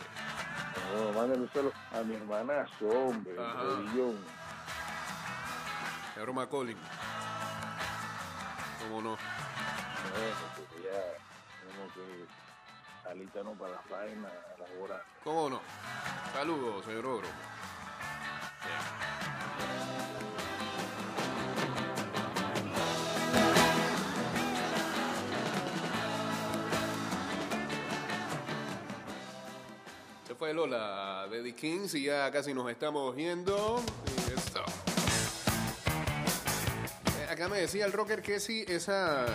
No, 0.96 1.12
mándame 1.14 1.48
solo 1.52 1.72
a 1.92 2.02
mi 2.04 2.16
hermanazo, 2.16 2.88
hombre. 2.88 3.34
Ajá. 3.40 3.64
Rodillón. 3.64 4.18
el 6.18 6.26
Roma 6.26 6.48
Colin. 6.48 6.78
¿Cómo 8.84 9.02
no? 9.02 9.10
No, 9.12 9.18
que 11.94 13.10
alistarnos 13.10 13.58
para 13.58 13.74
las 13.74 13.90
vainas, 13.90 14.32
a 14.32 14.60
las 14.60 14.70
horas. 14.82 15.02
¿Cómo 15.24 15.50
no? 15.50 15.62
Saludos, 16.34 16.86
señor 16.86 17.06
Ogro. 17.06 17.28
Se 30.28 30.36
fue 30.36 30.54
Lola 30.54 31.28
de 31.30 31.44
The 31.44 31.54
Kings 31.56 31.94
y 31.96 32.04
ya 32.04 32.32
casi 32.32 32.54
nos 32.54 32.70
estamos 32.72 33.16
yendo. 33.16 33.84
Esto. 34.36 34.64
Eh, 37.20 37.28
Acá 37.30 37.50
me 37.50 37.60
decía 37.60 37.86
el 37.86 37.92
rocker 37.92 38.22
que 38.22 38.40
si 38.40 38.64
esa- 38.68 39.26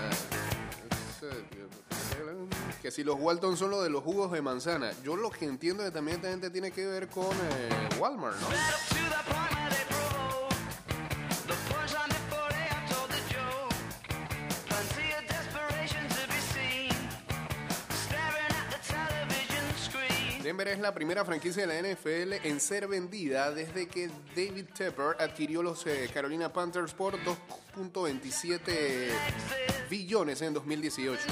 que 2.83 2.91
si 2.91 3.03
los 3.05 3.17
Walton 3.19 3.57
son 3.57 3.71
los 3.71 3.83
de 3.83 3.91
los 3.91 4.03
jugos 4.03 4.31
de 4.33 4.43
manzana. 4.43 4.91
Yo 5.03 5.17
lo 5.17 5.31
que 5.31 5.45
entiendo 5.45 5.85
que 5.85 5.91
también 5.91 6.17
esta 6.17 6.31
gente 6.31 6.51
tiene 6.51 6.71
que 6.71 6.87
ver 6.87 7.09
con 7.09 7.27
eh, 7.27 7.89
Walmart, 7.99 8.37
¿no? 8.41 8.49
Denver 20.43 20.69
es 20.69 20.79
la 20.79 20.95
primera 20.95 21.27
franquicia 21.27 21.67
de 21.67 21.83
la 21.83 21.93
NFL 21.93 22.47
en 22.47 22.59
ser 22.59 22.89
vendida 22.89 23.53
desde 23.53 23.87
que 23.87 24.09
David 24.35 24.65
Tepper 24.75 25.17
adquirió 25.21 25.63
los 25.63 25.87
eh, 25.87 26.09
Carolina 26.15 26.51
Panthers 26.51 26.95
por 26.95 27.19
2.27 27.23 29.11
billones 29.91 30.41
en 30.41 30.55
2018. 30.55 31.23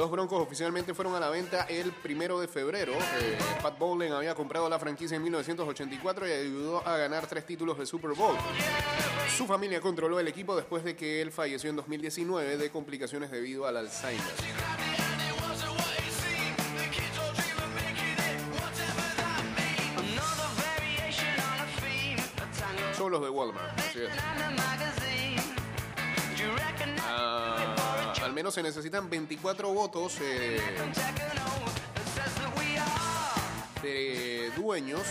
Los 0.00 0.10
Broncos 0.10 0.40
oficialmente 0.40 0.94
fueron 0.94 1.14
a 1.14 1.20
la 1.20 1.28
venta 1.28 1.66
el 1.68 1.92
primero 1.92 2.40
de 2.40 2.48
febrero. 2.48 2.94
Eh, 2.94 3.38
Pat 3.62 3.78
Bowlen 3.78 4.14
había 4.14 4.34
comprado 4.34 4.66
la 4.66 4.78
franquicia 4.78 5.14
en 5.14 5.22
1984 5.22 6.26
y 6.26 6.32
ayudó 6.32 6.88
a 6.88 6.96
ganar 6.96 7.26
tres 7.26 7.44
títulos 7.44 7.76
de 7.76 7.84
Super 7.84 8.12
Bowl. 8.12 8.34
Su 9.36 9.46
familia 9.46 9.78
controló 9.78 10.18
el 10.18 10.26
equipo 10.26 10.56
después 10.56 10.84
de 10.84 10.96
que 10.96 11.20
él 11.20 11.30
falleció 11.30 11.68
en 11.68 11.76
2019 11.76 12.56
de 12.56 12.70
complicaciones 12.70 13.30
debido 13.30 13.66
al 13.66 13.76
Alzheimer. 13.76 14.24
Los 23.10 23.22
de 23.22 23.28
Walmart. 23.28 24.99
Menos 28.40 28.54
se 28.54 28.62
necesitan 28.62 29.10
24 29.10 29.68
votos 29.70 30.16
eh, 30.22 30.58
de 33.82 34.50
dueños 34.56 35.02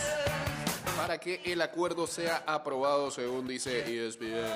para 0.96 1.18
que 1.18 1.40
el 1.44 1.62
acuerdo 1.62 2.08
sea 2.08 2.42
aprobado 2.44 3.08
según 3.12 3.46
dice 3.46 3.84
ESPN. 3.86 4.52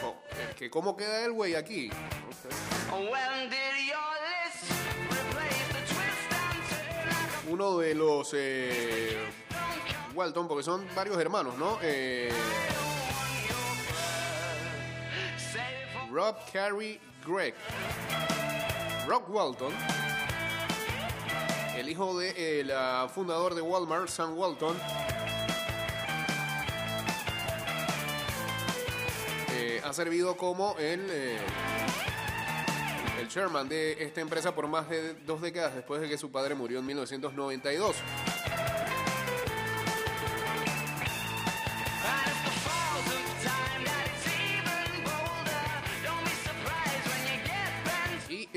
Co- 0.00 0.16
eh, 0.30 0.54
que 0.56 0.70
¿Cómo 0.70 0.96
queda 0.96 1.22
el 1.26 1.32
güey 1.32 1.54
aquí? 1.54 1.90
Uno 7.50 7.76
de 7.76 7.94
los 7.94 8.30
eh, 8.34 9.18
Walton, 10.14 10.48
porque 10.48 10.64
son 10.64 10.86
varios 10.94 11.18
hermanos, 11.18 11.58
¿no? 11.58 11.78
Rob, 16.16 16.34
Carrie, 16.50 16.98
Greg. 17.26 17.54
Rob 19.06 19.24
Walton, 19.28 19.70
el 21.76 21.90
hijo 21.90 22.18
de 22.18 22.60
el 22.60 22.70
ah, 22.70 23.06
fundador 23.14 23.54
de 23.54 23.60
Walmart, 23.60 24.08
Sam 24.08 24.34
Walton, 24.34 24.74
eh, 29.52 29.82
ha 29.84 29.92
servido 29.92 30.38
como 30.38 30.74
el, 30.78 31.06
eh, 31.10 31.38
el 33.20 33.28
chairman 33.28 33.68
de 33.68 34.02
esta 34.02 34.22
empresa 34.22 34.54
por 34.54 34.68
más 34.68 34.88
de 34.88 35.12
dos 35.26 35.42
décadas 35.42 35.74
después 35.74 36.00
de 36.00 36.08
que 36.08 36.16
su 36.16 36.32
padre 36.32 36.54
murió 36.54 36.78
en 36.78 36.86
1992. 36.86 37.94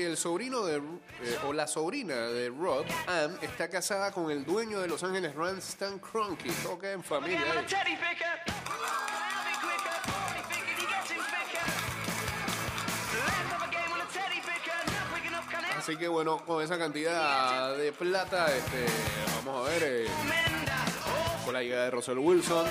El 0.02 0.16
sobrino 0.16 0.64
de, 0.64 0.76
eh, 0.76 1.38
o 1.46 1.52
la 1.52 1.66
sobrina 1.66 2.14
de 2.14 2.48
Rob, 2.48 2.84
Ann, 3.06 3.38
está 3.42 3.68
casada 3.68 4.12
con 4.12 4.30
el 4.30 4.44
dueño 4.44 4.80
de 4.80 4.88
Los 4.88 5.02
Ángeles 5.02 5.34
Rams, 5.34 5.68
Stan 5.68 5.98
Kroenke. 5.98 6.50
Toca 6.62 6.92
en 6.92 7.02
familia. 7.02 7.40
Eh. 7.40 7.66
Así 15.76 15.96
que 15.96 16.08
bueno, 16.08 16.44
con 16.44 16.62
esa 16.62 16.78
cantidad 16.78 17.74
de 17.76 17.92
plata, 17.92 18.54
este, 18.54 18.86
vamos 19.36 19.66
a 19.66 19.70
ver, 19.70 19.82
eh, 19.82 20.06
con 21.44 21.54
la 21.54 21.62
llegada 21.62 21.84
de 21.84 21.90
Russell 21.90 22.18
Wilson, 22.18 22.66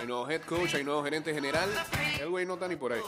hay 0.00 0.06
nuevo 0.06 0.28
head 0.30 0.42
coach, 0.42 0.74
hay 0.74 0.84
nuevo 0.84 1.04
gerente 1.04 1.34
general. 1.34 1.68
El 2.18 2.30
güey 2.30 2.46
no 2.46 2.54
está 2.54 2.66
ni 2.66 2.76
por 2.76 2.92
ahí. 2.92 3.02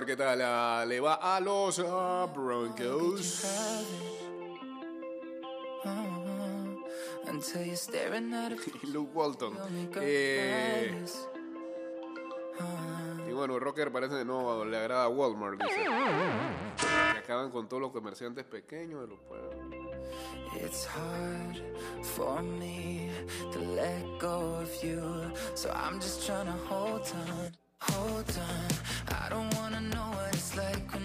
Ver 0.00 0.06
qué 0.06 0.16
tal 0.16 0.40
ah, 0.42 0.84
le 0.86 0.98
va 0.98 1.14
a 1.14 1.40
los 1.40 1.78
ah, 1.84 2.26
Broncos. 2.34 3.44
Luke 8.92 9.10
Walton. 9.14 9.58
Eh, 9.96 11.04
y 13.28 13.32
bueno, 13.32 13.58
Rocker 13.58 13.92
parece 13.92 14.16
que 14.18 14.24
no 14.24 14.64
le 14.64 14.76
agrada 14.78 15.04
a 15.04 15.08
Walmart, 15.08 15.60
dice. 15.62 15.84
Acaban 17.18 17.50
con 17.50 17.68
todos 17.68 17.82
los 17.82 17.92
comerciantes 17.92 18.44
pequeños 18.44 19.02
de 19.02 19.06
los 19.06 19.20
pueblos. 19.20 19.54
It's 20.56 20.86
hard 20.86 21.62
for 22.02 22.42
me 22.42 23.10
to 23.52 23.58
let 23.58 24.02
go 24.18 24.56
of 24.60 24.82
you. 24.82 25.30
So 25.54 25.70
I'm 25.70 26.00
just 26.00 26.26
trying 26.26 26.46
to 26.46 26.56
hold 26.68 27.02
on, 27.02 27.52
hold 27.80 28.28
on. 28.38 28.90
I 29.12 29.28
don't 29.28 29.49
like 30.56 30.99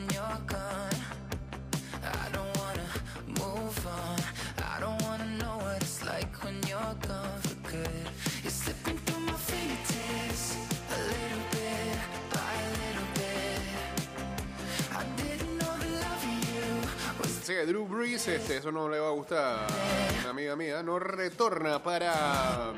que 17.66 17.72
Drew 17.72 17.88
Brees, 17.88 18.28
este, 18.28 18.58
eso 18.58 18.72
no 18.72 18.90
le 18.90 19.00
va 19.00 19.08
a 19.08 19.12
gustar 19.12 19.40
a 19.40 20.20
una 20.22 20.30
amiga 20.30 20.56
mía, 20.56 20.84
no 20.84 21.00
retorna 21.00 21.82
para 21.82 22.74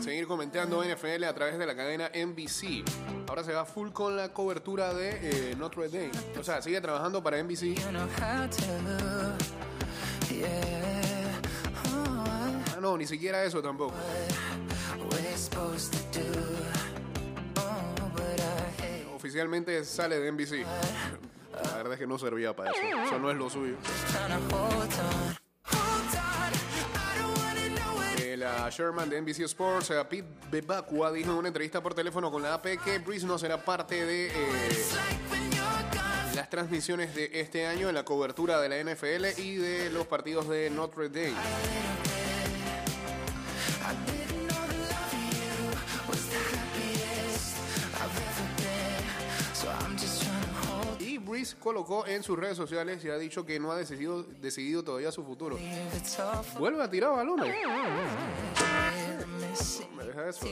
seguir 0.00 0.26
comentando 0.26 0.84
NFL 0.84 1.24
a 1.24 1.34
través 1.34 1.58
de 1.58 1.66
la 1.66 1.74
cadena 1.74 2.10
NBC. 2.14 2.84
Ahora 3.28 3.42
se 3.44 3.52
va 3.52 3.64
full 3.64 3.90
con 3.90 4.16
la 4.16 4.32
cobertura 4.32 4.92
de 4.94 5.50
eh, 5.50 5.54
Notre 5.56 5.88
Dame. 5.88 6.10
O 6.38 6.44
sea, 6.44 6.60
sigue 6.60 6.80
trabajando 6.80 7.22
para 7.22 7.42
NBC. 7.42 7.76
Ah, 11.86 12.78
no, 12.80 12.96
ni 12.96 13.06
siquiera 13.06 13.44
eso 13.44 13.62
tampoco. 13.62 13.94
Oh, 17.56 19.16
Oficialmente 19.16 19.84
sale 19.84 20.18
de 20.18 20.32
NBC. 20.32 20.64
La 21.52 21.76
verdad 21.76 21.92
es 21.94 21.98
que 21.98 22.06
no 22.06 22.18
servía 22.18 22.54
para 22.54 22.70
eso. 22.70 22.80
Eso 23.06 23.18
no 23.18 23.30
es 23.30 23.36
lo 23.36 23.50
suyo. 23.50 23.76
la 28.40 28.70
Sherman 28.70 29.10
de 29.10 29.20
NBC 29.20 29.40
Sports, 29.40 29.90
eh, 29.90 30.02
Pete 30.08 30.26
Bebacqua, 30.50 31.12
dijo 31.12 31.30
en 31.30 31.36
una 31.36 31.48
entrevista 31.48 31.82
por 31.82 31.94
teléfono 31.94 32.30
con 32.30 32.42
la 32.42 32.54
AP 32.54 32.78
que 32.82 32.98
Breeze 32.98 33.26
no 33.26 33.38
será 33.38 33.62
parte 33.62 34.06
de 34.06 34.28
eh, 34.28 34.32
las 36.34 36.48
transmisiones 36.48 37.14
de 37.14 37.30
este 37.34 37.66
año 37.66 37.90
en 37.90 37.94
la 37.94 38.04
cobertura 38.04 38.58
de 38.60 38.68
la 38.70 38.82
NFL 38.82 39.38
y 39.40 39.56
de 39.56 39.90
los 39.90 40.06
partidos 40.06 40.48
de 40.48 40.70
Notre 40.70 41.10
Dame. 41.10 41.36
Colocó 51.60 52.06
en 52.06 52.22
sus 52.22 52.38
redes 52.38 52.56
sociales 52.56 53.04
y 53.04 53.10
ha 53.10 53.16
dicho 53.16 53.44
que 53.44 53.58
no 53.58 53.72
ha 53.72 53.76
decidido, 53.76 54.22
decidido 54.22 54.82
todavía 54.82 55.10
su 55.12 55.24
futuro. 55.24 55.58
Vuelve 56.58 56.82
a 56.82 56.90
tirar 56.90 57.12
balones. 57.12 57.54
Me 59.96 60.04
deja 60.04 60.28
eso. 60.28 60.46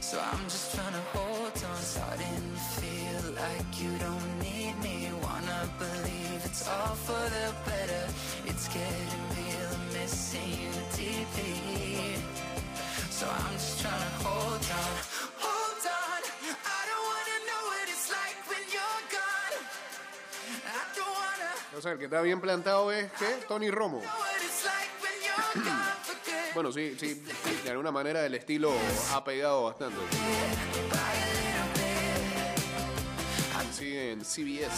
So 0.00 0.18
I'm 0.20 0.44
just 0.44 0.74
trying 0.74 0.92
to 0.92 1.00
hold 1.18 1.52
on. 1.64 1.82
Starting 1.82 2.54
to 2.54 2.80
feel 2.80 3.32
like 3.34 3.82
you 3.82 3.90
don't 3.98 4.38
need 4.40 4.74
me. 4.82 5.10
Wanna 5.22 5.68
believe 5.78 6.44
it's 6.44 6.68
all 6.68 6.94
for 6.94 7.24
the 7.30 7.52
better. 7.64 8.06
It's 8.46 8.68
getting 8.68 9.22
real, 9.34 9.72
missing 9.92 10.50
you 10.62 10.70
deeply. 10.96 12.22
So 13.10 13.26
I'm 13.26 13.52
just 13.54 13.80
trying 13.80 13.98
to 13.98 14.24
hold 14.24 14.62
on. 14.70 15.05
O 21.76 21.80
sea, 21.82 21.92
el 21.92 21.98
que 21.98 22.06
está 22.06 22.22
bien 22.22 22.40
plantado 22.40 22.90
es 22.90 23.12
que 23.12 23.26
Tony 23.46 23.70
Romo. 23.70 24.00
Bueno, 26.54 26.72
sí, 26.72 26.96
sí, 26.98 27.22
de 27.64 27.70
alguna 27.70 27.92
manera 27.92 28.24
el 28.24 28.34
estilo 28.34 28.72
ha 29.12 29.22
pegado 29.22 29.64
bastante. 29.64 29.98
Sí, 33.74 33.94
en 33.94 34.24
CBS. 34.24 34.72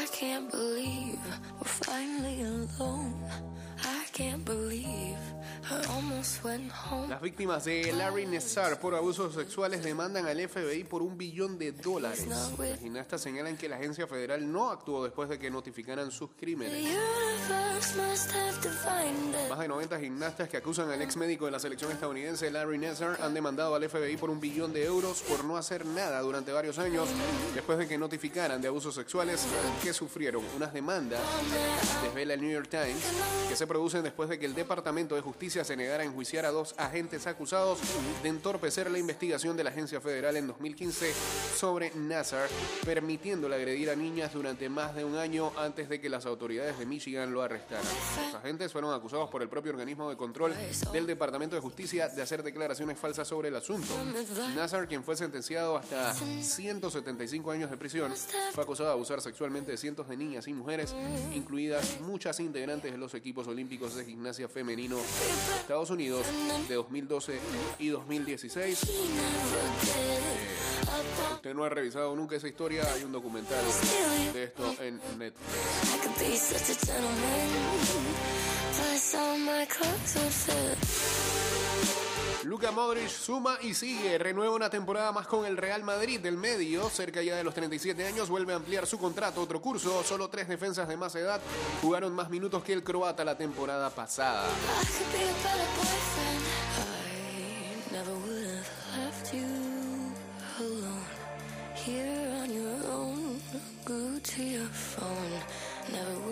I 0.00 0.06
can't 0.06 0.50
believe 0.50 1.18
we're 1.58 1.68
finally 1.68 2.40
alone. 2.40 3.22
I 3.84 4.06
can't 4.14 4.42
believe 4.46 5.18
Las 7.08 7.20
víctimas 7.20 7.64
de 7.64 7.92
Larry 7.92 8.26
Nassar 8.26 8.78
por 8.80 8.94
abusos 8.94 9.34
sexuales 9.34 9.82
demandan 9.82 10.26
al 10.26 10.48
FBI 10.48 10.84
por 10.84 11.02
un 11.02 11.18
billón 11.18 11.58
de 11.58 11.72
dólares. 11.72 12.26
Las 12.26 12.80
gimnastas 12.80 13.20
señalan 13.20 13.56
que 13.56 13.68
la 13.68 13.76
agencia 13.76 14.06
federal 14.06 14.50
no 14.50 14.70
actuó 14.70 15.04
después 15.04 15.28
de 15.28 15.38
que 15.38 15.50
notificaran 15.50 16.10
sus 16.10 16.30
crímenes. 16.38 16.82
Más 19.48 19.58
de 19.58 19.68
90 19.68 20.00
gimnastas 20.00 20.48
que 20.48 20.56
acusan 20.56 20.90
al 20.90 21.02
ex 21.02 21.16
médico 21.16 21.46
de 21.46 21.50
la 21.50 21.58
selección 21.58 21.90
estadounidense 21.92 22.50
Larry 22.50 22.78
Nassar 22.78 23.18
han 23.22 23.34
demandado 23.34 23.74
al 23.74 23.88
FBI 23.88 24.16
por 24.16 24.30
un 24.30 24.40
billón 24.40 24.72
de 24.72 24.84
euros 24.84 25.22
por 25.22 25.44
no 25.44 25.56
hacer 25.56 25.84
nada 25.86 26.20
durante 26.20 26.52
varios 26.52 26.78
años 26.78 27.08
después 27.54 27.78
de 27.78 27.88
que 27.88 27.98
notificaran 27.98 28.60
de 28.60 28.68
abusos 28.68 28.94
sexuales 28.94 29.46
que 29.82 29.92
sufrieron. 29.92 30.42
Unas 30.56 30.72
demandas, 30.72 31.20
desvela 32.02 32.34
el 32.34 32.40
New 32.40 32.50
York 32.50 32.68
Times, 32.68 33.02
que 33.48 33.56
se 33.56 33.66
producen 33.66 34.02
después 34.02 34.28
de 34.28 34.38
que 34.38 34.46
el 34.46 34.54
Departamento 34.54 35.14
de 35.14 35.20
Justicia 35.20 35.49
se 35.50 35.76
negara 35.76 36.04
a 36.04 36.06
enjuiciar 36.06 36.46
a 36.46 36.50
dos 36.52 36.74
agentes 36.78 37.26
acusados 37.26 37.80
de 38.22 38.28
entorpecer 38.28 38.88
la 38.88 38.98
investigación 38.98 39.56
de 39.56 39.64
la 39.64 39.70
agencia 39.70 40.00
federal 40.00 40.36
en 40.36 40.46
2015 40.46 41.12
sobre 41.56 41.90
Nassar, 41.96 42.48
permitiéndole 42.84 43.56
agredir 43.56 43.90
a 43.90 43.96
niñas 43.96 44.32
durante 44.32 44.68
más 44.68 44.94
de 44.94 45.04
un 45.04 45.16
año 45.16 45.52
antes 45.58 45.88
de 45.88 46.00
que 46.00 46.08
las 46.08 46.24
autoridades 46.24 46.78
de 46.78 46.86
Michigan 46.86 47.32
lo 47.32 47.42
arrestaran. 47.42 47.84
Los 48.26 48.34
agentes 48.36 48.70
fueron 48.70 48.94
acusados 48.94 49.28
por 49.28 49.42
el 49.42 49.48
propio 49.48 49.72
organismo 49.72 50.08
de 50.08 50.16
control 50.16 50.54
del 50.92 51.06
Departamento 51.06 51.56
de 51.56 51.62
Justicia 51.62 52.08
de 52.08 52.22
hacer 52.22 52.44
declaraciones 52.44 52.96
falsas 52.96 53.26
sobre 53.26 53.48
el 53.48 53.56
asunto. 53.56 53.92
Nassar, 54.54 54.86
quien 54.86 55.02
fue 55.02 55.16
sentenciado 55.16 55.76
hasta 55.76 56.14
175 56.14 57.50
años 57.50 57.70
de 57.70 57.76
prisión, 57.76 58.14
fue 58.52 58.62
acusado 58.62 58.90
de 58.90 58.94
abusar 58.94 59.20
sexualmente 59.20 59.72
de 59.72 59.76
cientos 59.76 60.08
de 60.08 60.16
niñas 60.16 60.46
y 60.46 60.54
mujeres, 60.54 60.94
incluidas 61.34 62.00
muchas 62.02 62.38
integrantes 62.38 62.92
de 62.92 62.98
los 62.98 63.14
equipos 63.14 63.48
olímpicos 63.48 63.96
de 63.96 64.04
gimnasia 64.04 64.48
femenino 64.48 64.98
Estados 65.60 65.90
Unidos 65.90 66.26
de 66.68 66.74
2012 66.74 67.38
y 67.78 67.88
2016. 67.88 68.78
Usted 71.34 71.54
no 71.54 71.64
ha 71.64 71.68
revisado 71.68 72.14
nunca 72.16 72.36
esa 72.36 72.48
historia, 72.48 72.82
hay 72.92 73.04
un 73.04 73.12
documental 73.12 73.64
de 74.32 74.44
esto 74.44 74.74
en 74.80 75.00
Netflix. 75.18 75.46
Luka 82.44 82.70
Modric 82.70 83.08
suma 83.08 83.58
y 83.60 83.74
sigue, 83.74 84.16
renueva 84.16 84.54
una 84.54 84.70
temporada 84.70 85.12
más 85.12 85.26
con 85.26 85.44
el 85.44 85.58
Real 85.58 85.82
Madrid 85.82 86.20
del 86.20 86.38
medio, 86.38 86.88
cerca 86.88 87.22
ya 87.22 87.36
de 87.36 87.44
los 87.44 87.52
37 87.52 88.06
años, 88.06 88.30
vuelve 88.30 88.54
a 88.54 88.56
ampliar 88.56 88.86
su 88.86 88.98
contrato, 88.98 89.42
otro 89.42 89.60
curso, 89.60 90.02
solo 90.02 90.28
tres 90.28 90.48
defensas 90.48 90.88
de 90.88 90.96
más 90.96 91.14
edad 91.16 91.40
jugaron 91.82 92.14
más 92.14 92.30
minutos 92.30 92.64
que 92.64 92.72
el 92.72 92.82
croata 92.82 93.24
la 93.24 93.36
temporada 93.36 93.90
pasada. 93.90 94.48
You 103.86 104.20
to 104.22 104.42
your 104.42 104.66
phone. 104.66 105.42
Never 105.92 106.30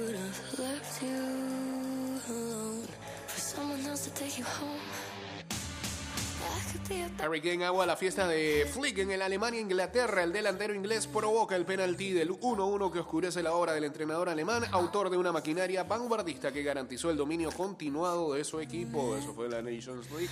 Harry 7.18 7.41
Kane 7.41 7.64
agua 7.64 7.84
la 7.86 7.97
fiesta 7.97 8.26
de 8.26 8.66
Flick 8.72 8.99
en 8.99 9.11
el 9.11 9.22
Alemania-Inglaterra. 9.22 10.22
El 10.22 10.32
delantero 10.32 10.74
inglés 10.74 11.07
provoca 11.07 11.57
el 11.57 11.64
penalti 11.64 12.12
del 12.12 12.30
1-1 12.30 12.93
que 12.93 13.01
oscurece 13.01 13.43
la 13.43 13.53
obra 13.53 13.72
del 13.72 13.84
entrenador 13.84 14.28
alemán, 14.28 14.64
autor 14.72 15.11
de 15.11 15.16
una 15.16 15.32
maquinaria 15.32 15.84
vanguardista 15.84 16.53
que 16.53 16.62
garantizó 16.62 17.11
el 17.11 17.16
dominio 17.16 17.51
continuado 17.51 18.34
de 18.34 18.45
su 18.45 18.61
equipo. 18.61 19.16
Eso 19.16 19.34
fue 19.34 19.49
la 19.49 19.61
Nations 19.61 20.11
League. 20.11 20.28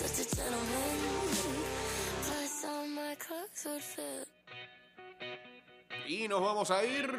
Such 0.00 0.20
a 0.20 0.24
gentleman. 0.34 1.29
Y 6.06 6.28
nos 6.28 6.40
vamos 6.40 6.70
a 6.70 6.84
ir 6.84 7.10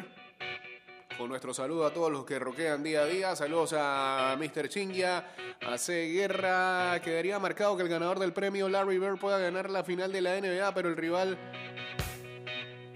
con 1.18 1.28
nuestro 1.28 1.52
saludo 1.52 1.86
a 1.86 1.92
todos 1.92 2.10
los 2.10 2.24
que 2.24 2.38
roquean 2.38 2.82
día 2.82 3.02
a 3.02 3.06
día. 3.06 3.36
Saludos 3.36 3.74
a 3.76 4.36
Mr. 4.38 4.68
Chingia, 4.68 5.34
a 5.60 5.78
C. 5.78 6.08
Guerra. 6.08 7.00
Quedaría 7.02 7.38
marcado 7.38 7.76
que 7.76 7.82
el 7.82 7.88
ganador 7.88 8.18
del 8.18 8.32
premio 8.32 8.68
Larry 8.68 8.98
Bird 8.98 9.18
pueda 9.18 9.38
ganar 9.38 9.70
la 9.70 9.84
final 9.84 10.12
de 10.12 10.20
la 10.20 10.40
NBA, 10.40 10.74
pero 10.74 10.88
el 10.88 10.96
rival 10.96 11.38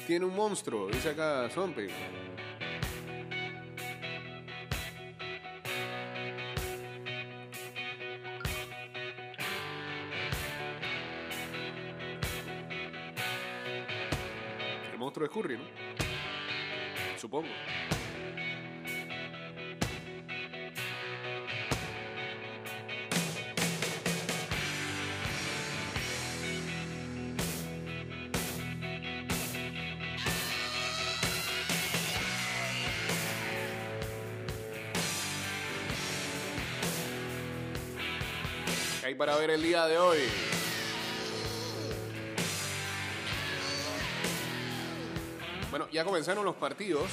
tiene 0.06 0.24
un 0.24 0.34
monstruo, 0.34 0.88
dice 0.88 1.10
acá 1.10 1.48
Zombie. 1.50 2.25
De 15.26 15.32
Curry, 15.32 15.58
¿no? 15.58 15.64
Supongo. 17.18 17.48
¿Qué 39.00 39.06
hay 39.06 39.14
para 39.14 39.36
ver 39.36 39.50
el 39.50 39.62
día 39.62 39.86
de 39.86 39.98
hoy? 39.98 40.18
Ya 45.96 46.04
comenzaron 46.04 46.44
los 46.44 46.56
partidos 46.56 47.04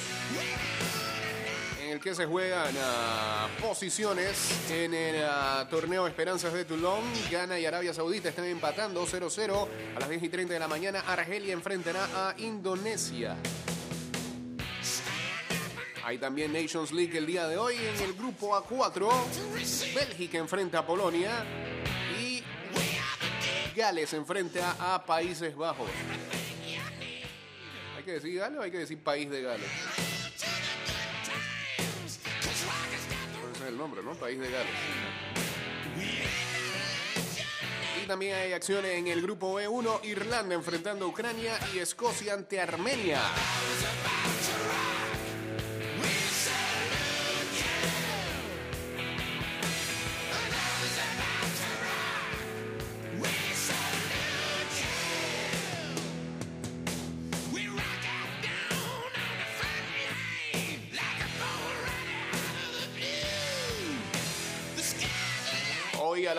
en 1.82 1.92
el 1.92 2.00
que 2.00 2.14
se 2.14 2.26
juegan 2.26 2.74
ah, 2.82 3.48
posiciones 3.58 4.70
en 4.70 4.92
el 4.92 5.24
ah, 5.24 5.66
torneo 5.70 6.06
Esperanzas 6.06 6.52
de 6.52 6.66
Toulon. 6.66 7.02
Ghana 7.30 7.58
y 7.58 7.64
Arabia 7.64 7.94
Saudita 7.94 8.28
están 8.28 8.44
empatando 8.44 9.06
0-0 9.06 9.68
a 9.96 10.00
las 10.00 10.08
10 10.10 10.22
y 10.22 10.28
30 10.28 10.52
de 10.52 10.60
la 10.60 10.68
mañana. 10.68 11.00
Argelia 11.00 11.54
enfrentará 11.54 12.04
a 12.14 12.34
Indonesia. 12.36 13.38
Hay 16.04 16.18
también 16.18 16.52
Nations 16.52 16.92
League 16.92 17.16
el 17.16 17.24
día 17.24 17.48
de 17.48 17.56
hoy 17.56 17.76
en 17.76 18.02
el 18.02 18.12
grupo 18.12 18.54
A4. 18.54 19.08
Bélgica 19.94 20.36
enfrenta 20.36 20.80
a 20.80 20.86
Polonia 20.86 21.42
y 22.20 22.42
Gales 23.74 24.12
enfrenta 24.12 24.76
a 24.78 25.02
Países 25.06 25.56
Bajos. 25.56 25.88
¿Hay 28.04 28.08
que 28.08 28.14
decir 28.16 28.38
Gales 28.38 28.58
o 28.58 28.62
hay 28.62 28.70
que 28.70 28.78
decir 28.80 28.98
País 28.98 29.30
de 29.30 29.40
Gales? 29.40 29.66
Ese 33.54 33.62
es 33.62 33.68
el 33.68 33.78
nombre, 33.78 34.02
¿no? 34.02 34.12
País 34.12 34.38
de 34.38 34.50
Gales. 34.50 34.74
Y 38.02 38.06
también 38.06 38.34
hay 38.34 38.52
acciones 38.52 38.90
en 38.90 39.06
el 39.06 39.22
grupo 39.22 39.58
B1, 39.58 40.04
Irlanda 40.04 40.54
enfrentando 40.54 41.06
a 41.06 41.08
Ucrania 41.08 41.58
y 41.74 41.78
Escocia 41.78 42.34
ante 42.34 42.60
Armenia. 42.60 43.22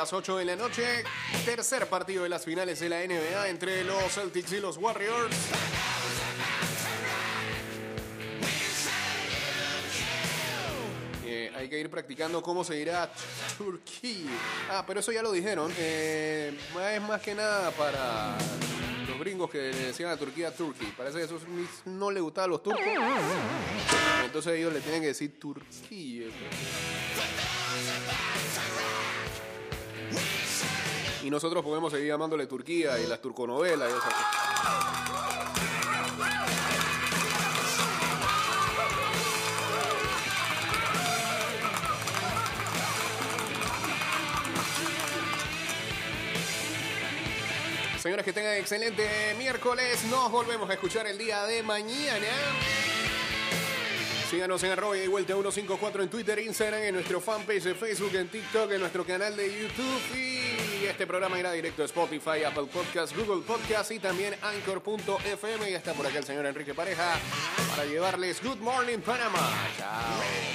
Las 0.05 0.13
8 0.13 0.37
de 0.37 0.45
la 0.45 0.55
noche, 0.55 1.03
tercer 1.45 1.87
partido 1.87 2.21
de 2.21 2.29
las 2.29 2.45
finales 2.45 2.79
de 2.79 2.89
la 2.89 2.97
NBA 2.99 3.49
entre 3.49 3.83
los 3.83 4.13
Celtics 4.13 4.51
y 4.51 4.59
los 4.59 4.77
Warriors. 4.77 5.35
Eh, 11.25 11.51
hay 11.55 11.67
que 11.67 11.79
ir 11.79 11.89
practicando 11.89 12.43
cómo 12.43 12.63
se 12.63 12.75
dirá 12.75 13.11
Turquía. 13.57 14.29
Ah, 14.69 14.83
pero 14.85 14.99
eso 14.99 15.11
ya 15.11 15.23
lo 15.23 15.31
dijeron. 15.31 15.73
Eh, 15.75 16.55
es 16.93 17.01
más 17.01 17.19
que 17.19 17.33
nada 17.33 17.71
para 17.71 18.37
los 19.09 19.19
gringos 19.19 19.49
que 19.49 19.57
decían 19.57 20.11
a 20.11 20.17
Turquía 20.17 20.55
Turkey. 20.55 20.93
Parece 20.95 21.17
que 21.17 21.23
eso 21.23 21.39
no 21.85 22.11
le 22.11 22.19
gustaba 22.19 22.45
a 22.45 22.49
los 22.49 22.61
turcos. 22.61 22.83
Entonces 24.23 24.53
ellos 24.53 24.71
le 24.71 24.81
tienen 24.81 25.01
que 25.01 25.07
decir 25.07 25.39
Turquía. 25.39 26.27
Y 31.25 31.31
nosotros 31.31 31.63
podemos 31.63 31.91
seguir 31.91 32.09
llamándole 32.09 32.45
Turquía 32.45 32.99
y 32.99 33.07
las 33.07 33.19
turconovelas 33.19 33.91
y 33.91 33.97
esas. 33.97 34.13
Señores, 47.99 48.23
que 48.23 48.31
tengan 48.31 48.53
excelente 48.57 49.33
miércoles. 49.39 50.03
Nos 50.11 50.31
volvemos 50.31 50.69
a 50.69 50.73
escuchar 50.73 51.07
el 51.07 51.17
día 51.17 51.43
de 51.45 51.63
mañana. 51.63 52.27
Síganos 54.29 54.61
en 54.61 54.71
arroba 54.73 54.95
y 54.95 55.07
vuelta 55.07 55.33
154 55.33 56.03
en 56.03 56.09
Twitter, 56.09 56.37
Instagram, 56.37 56.83
en 56.83 56.93
nuestro 56.93 57.19
fanpage 57.19 57.63
de 57.63 57.73
Facebook, 57.73 58.13
en 58.13 58.27
TikTok, 58.27 58.71
en 58.73 58.79
nuestro 58.81 59.03
canal 59.03 59.35
de 59.35 59.47
YouTube. 59.47 60.54
Este 60.89 61.07
programa 61.07 61.39
irá 61.39 61.51
directo 61.51 61.81
a 61.81 61.85
Spotify, 61.85 62.43
Apple 62.45 62.67
Podcasts, 62.71 63.15
Google 63.15 63.43
Podcasts 63.45 63.91
y 63.91 63.99
también 63.99 64.35
Anchor.fm. 64.41 65.69
Y 65.69 65.73
está 65.73 65.93
por 65.93 66.05
acá 66.05 66.19
el 66.19 66.23
señor 66.23 66.45
Enrique 66.45 66.73
Pareja 66.73 67.19
para 67.69 67.85
llevarles 67.85 68.41
Good 68.43 68.59
Morning 68.59 68.99
Panama. 68.99 69.39
Chao. 69.77 70.54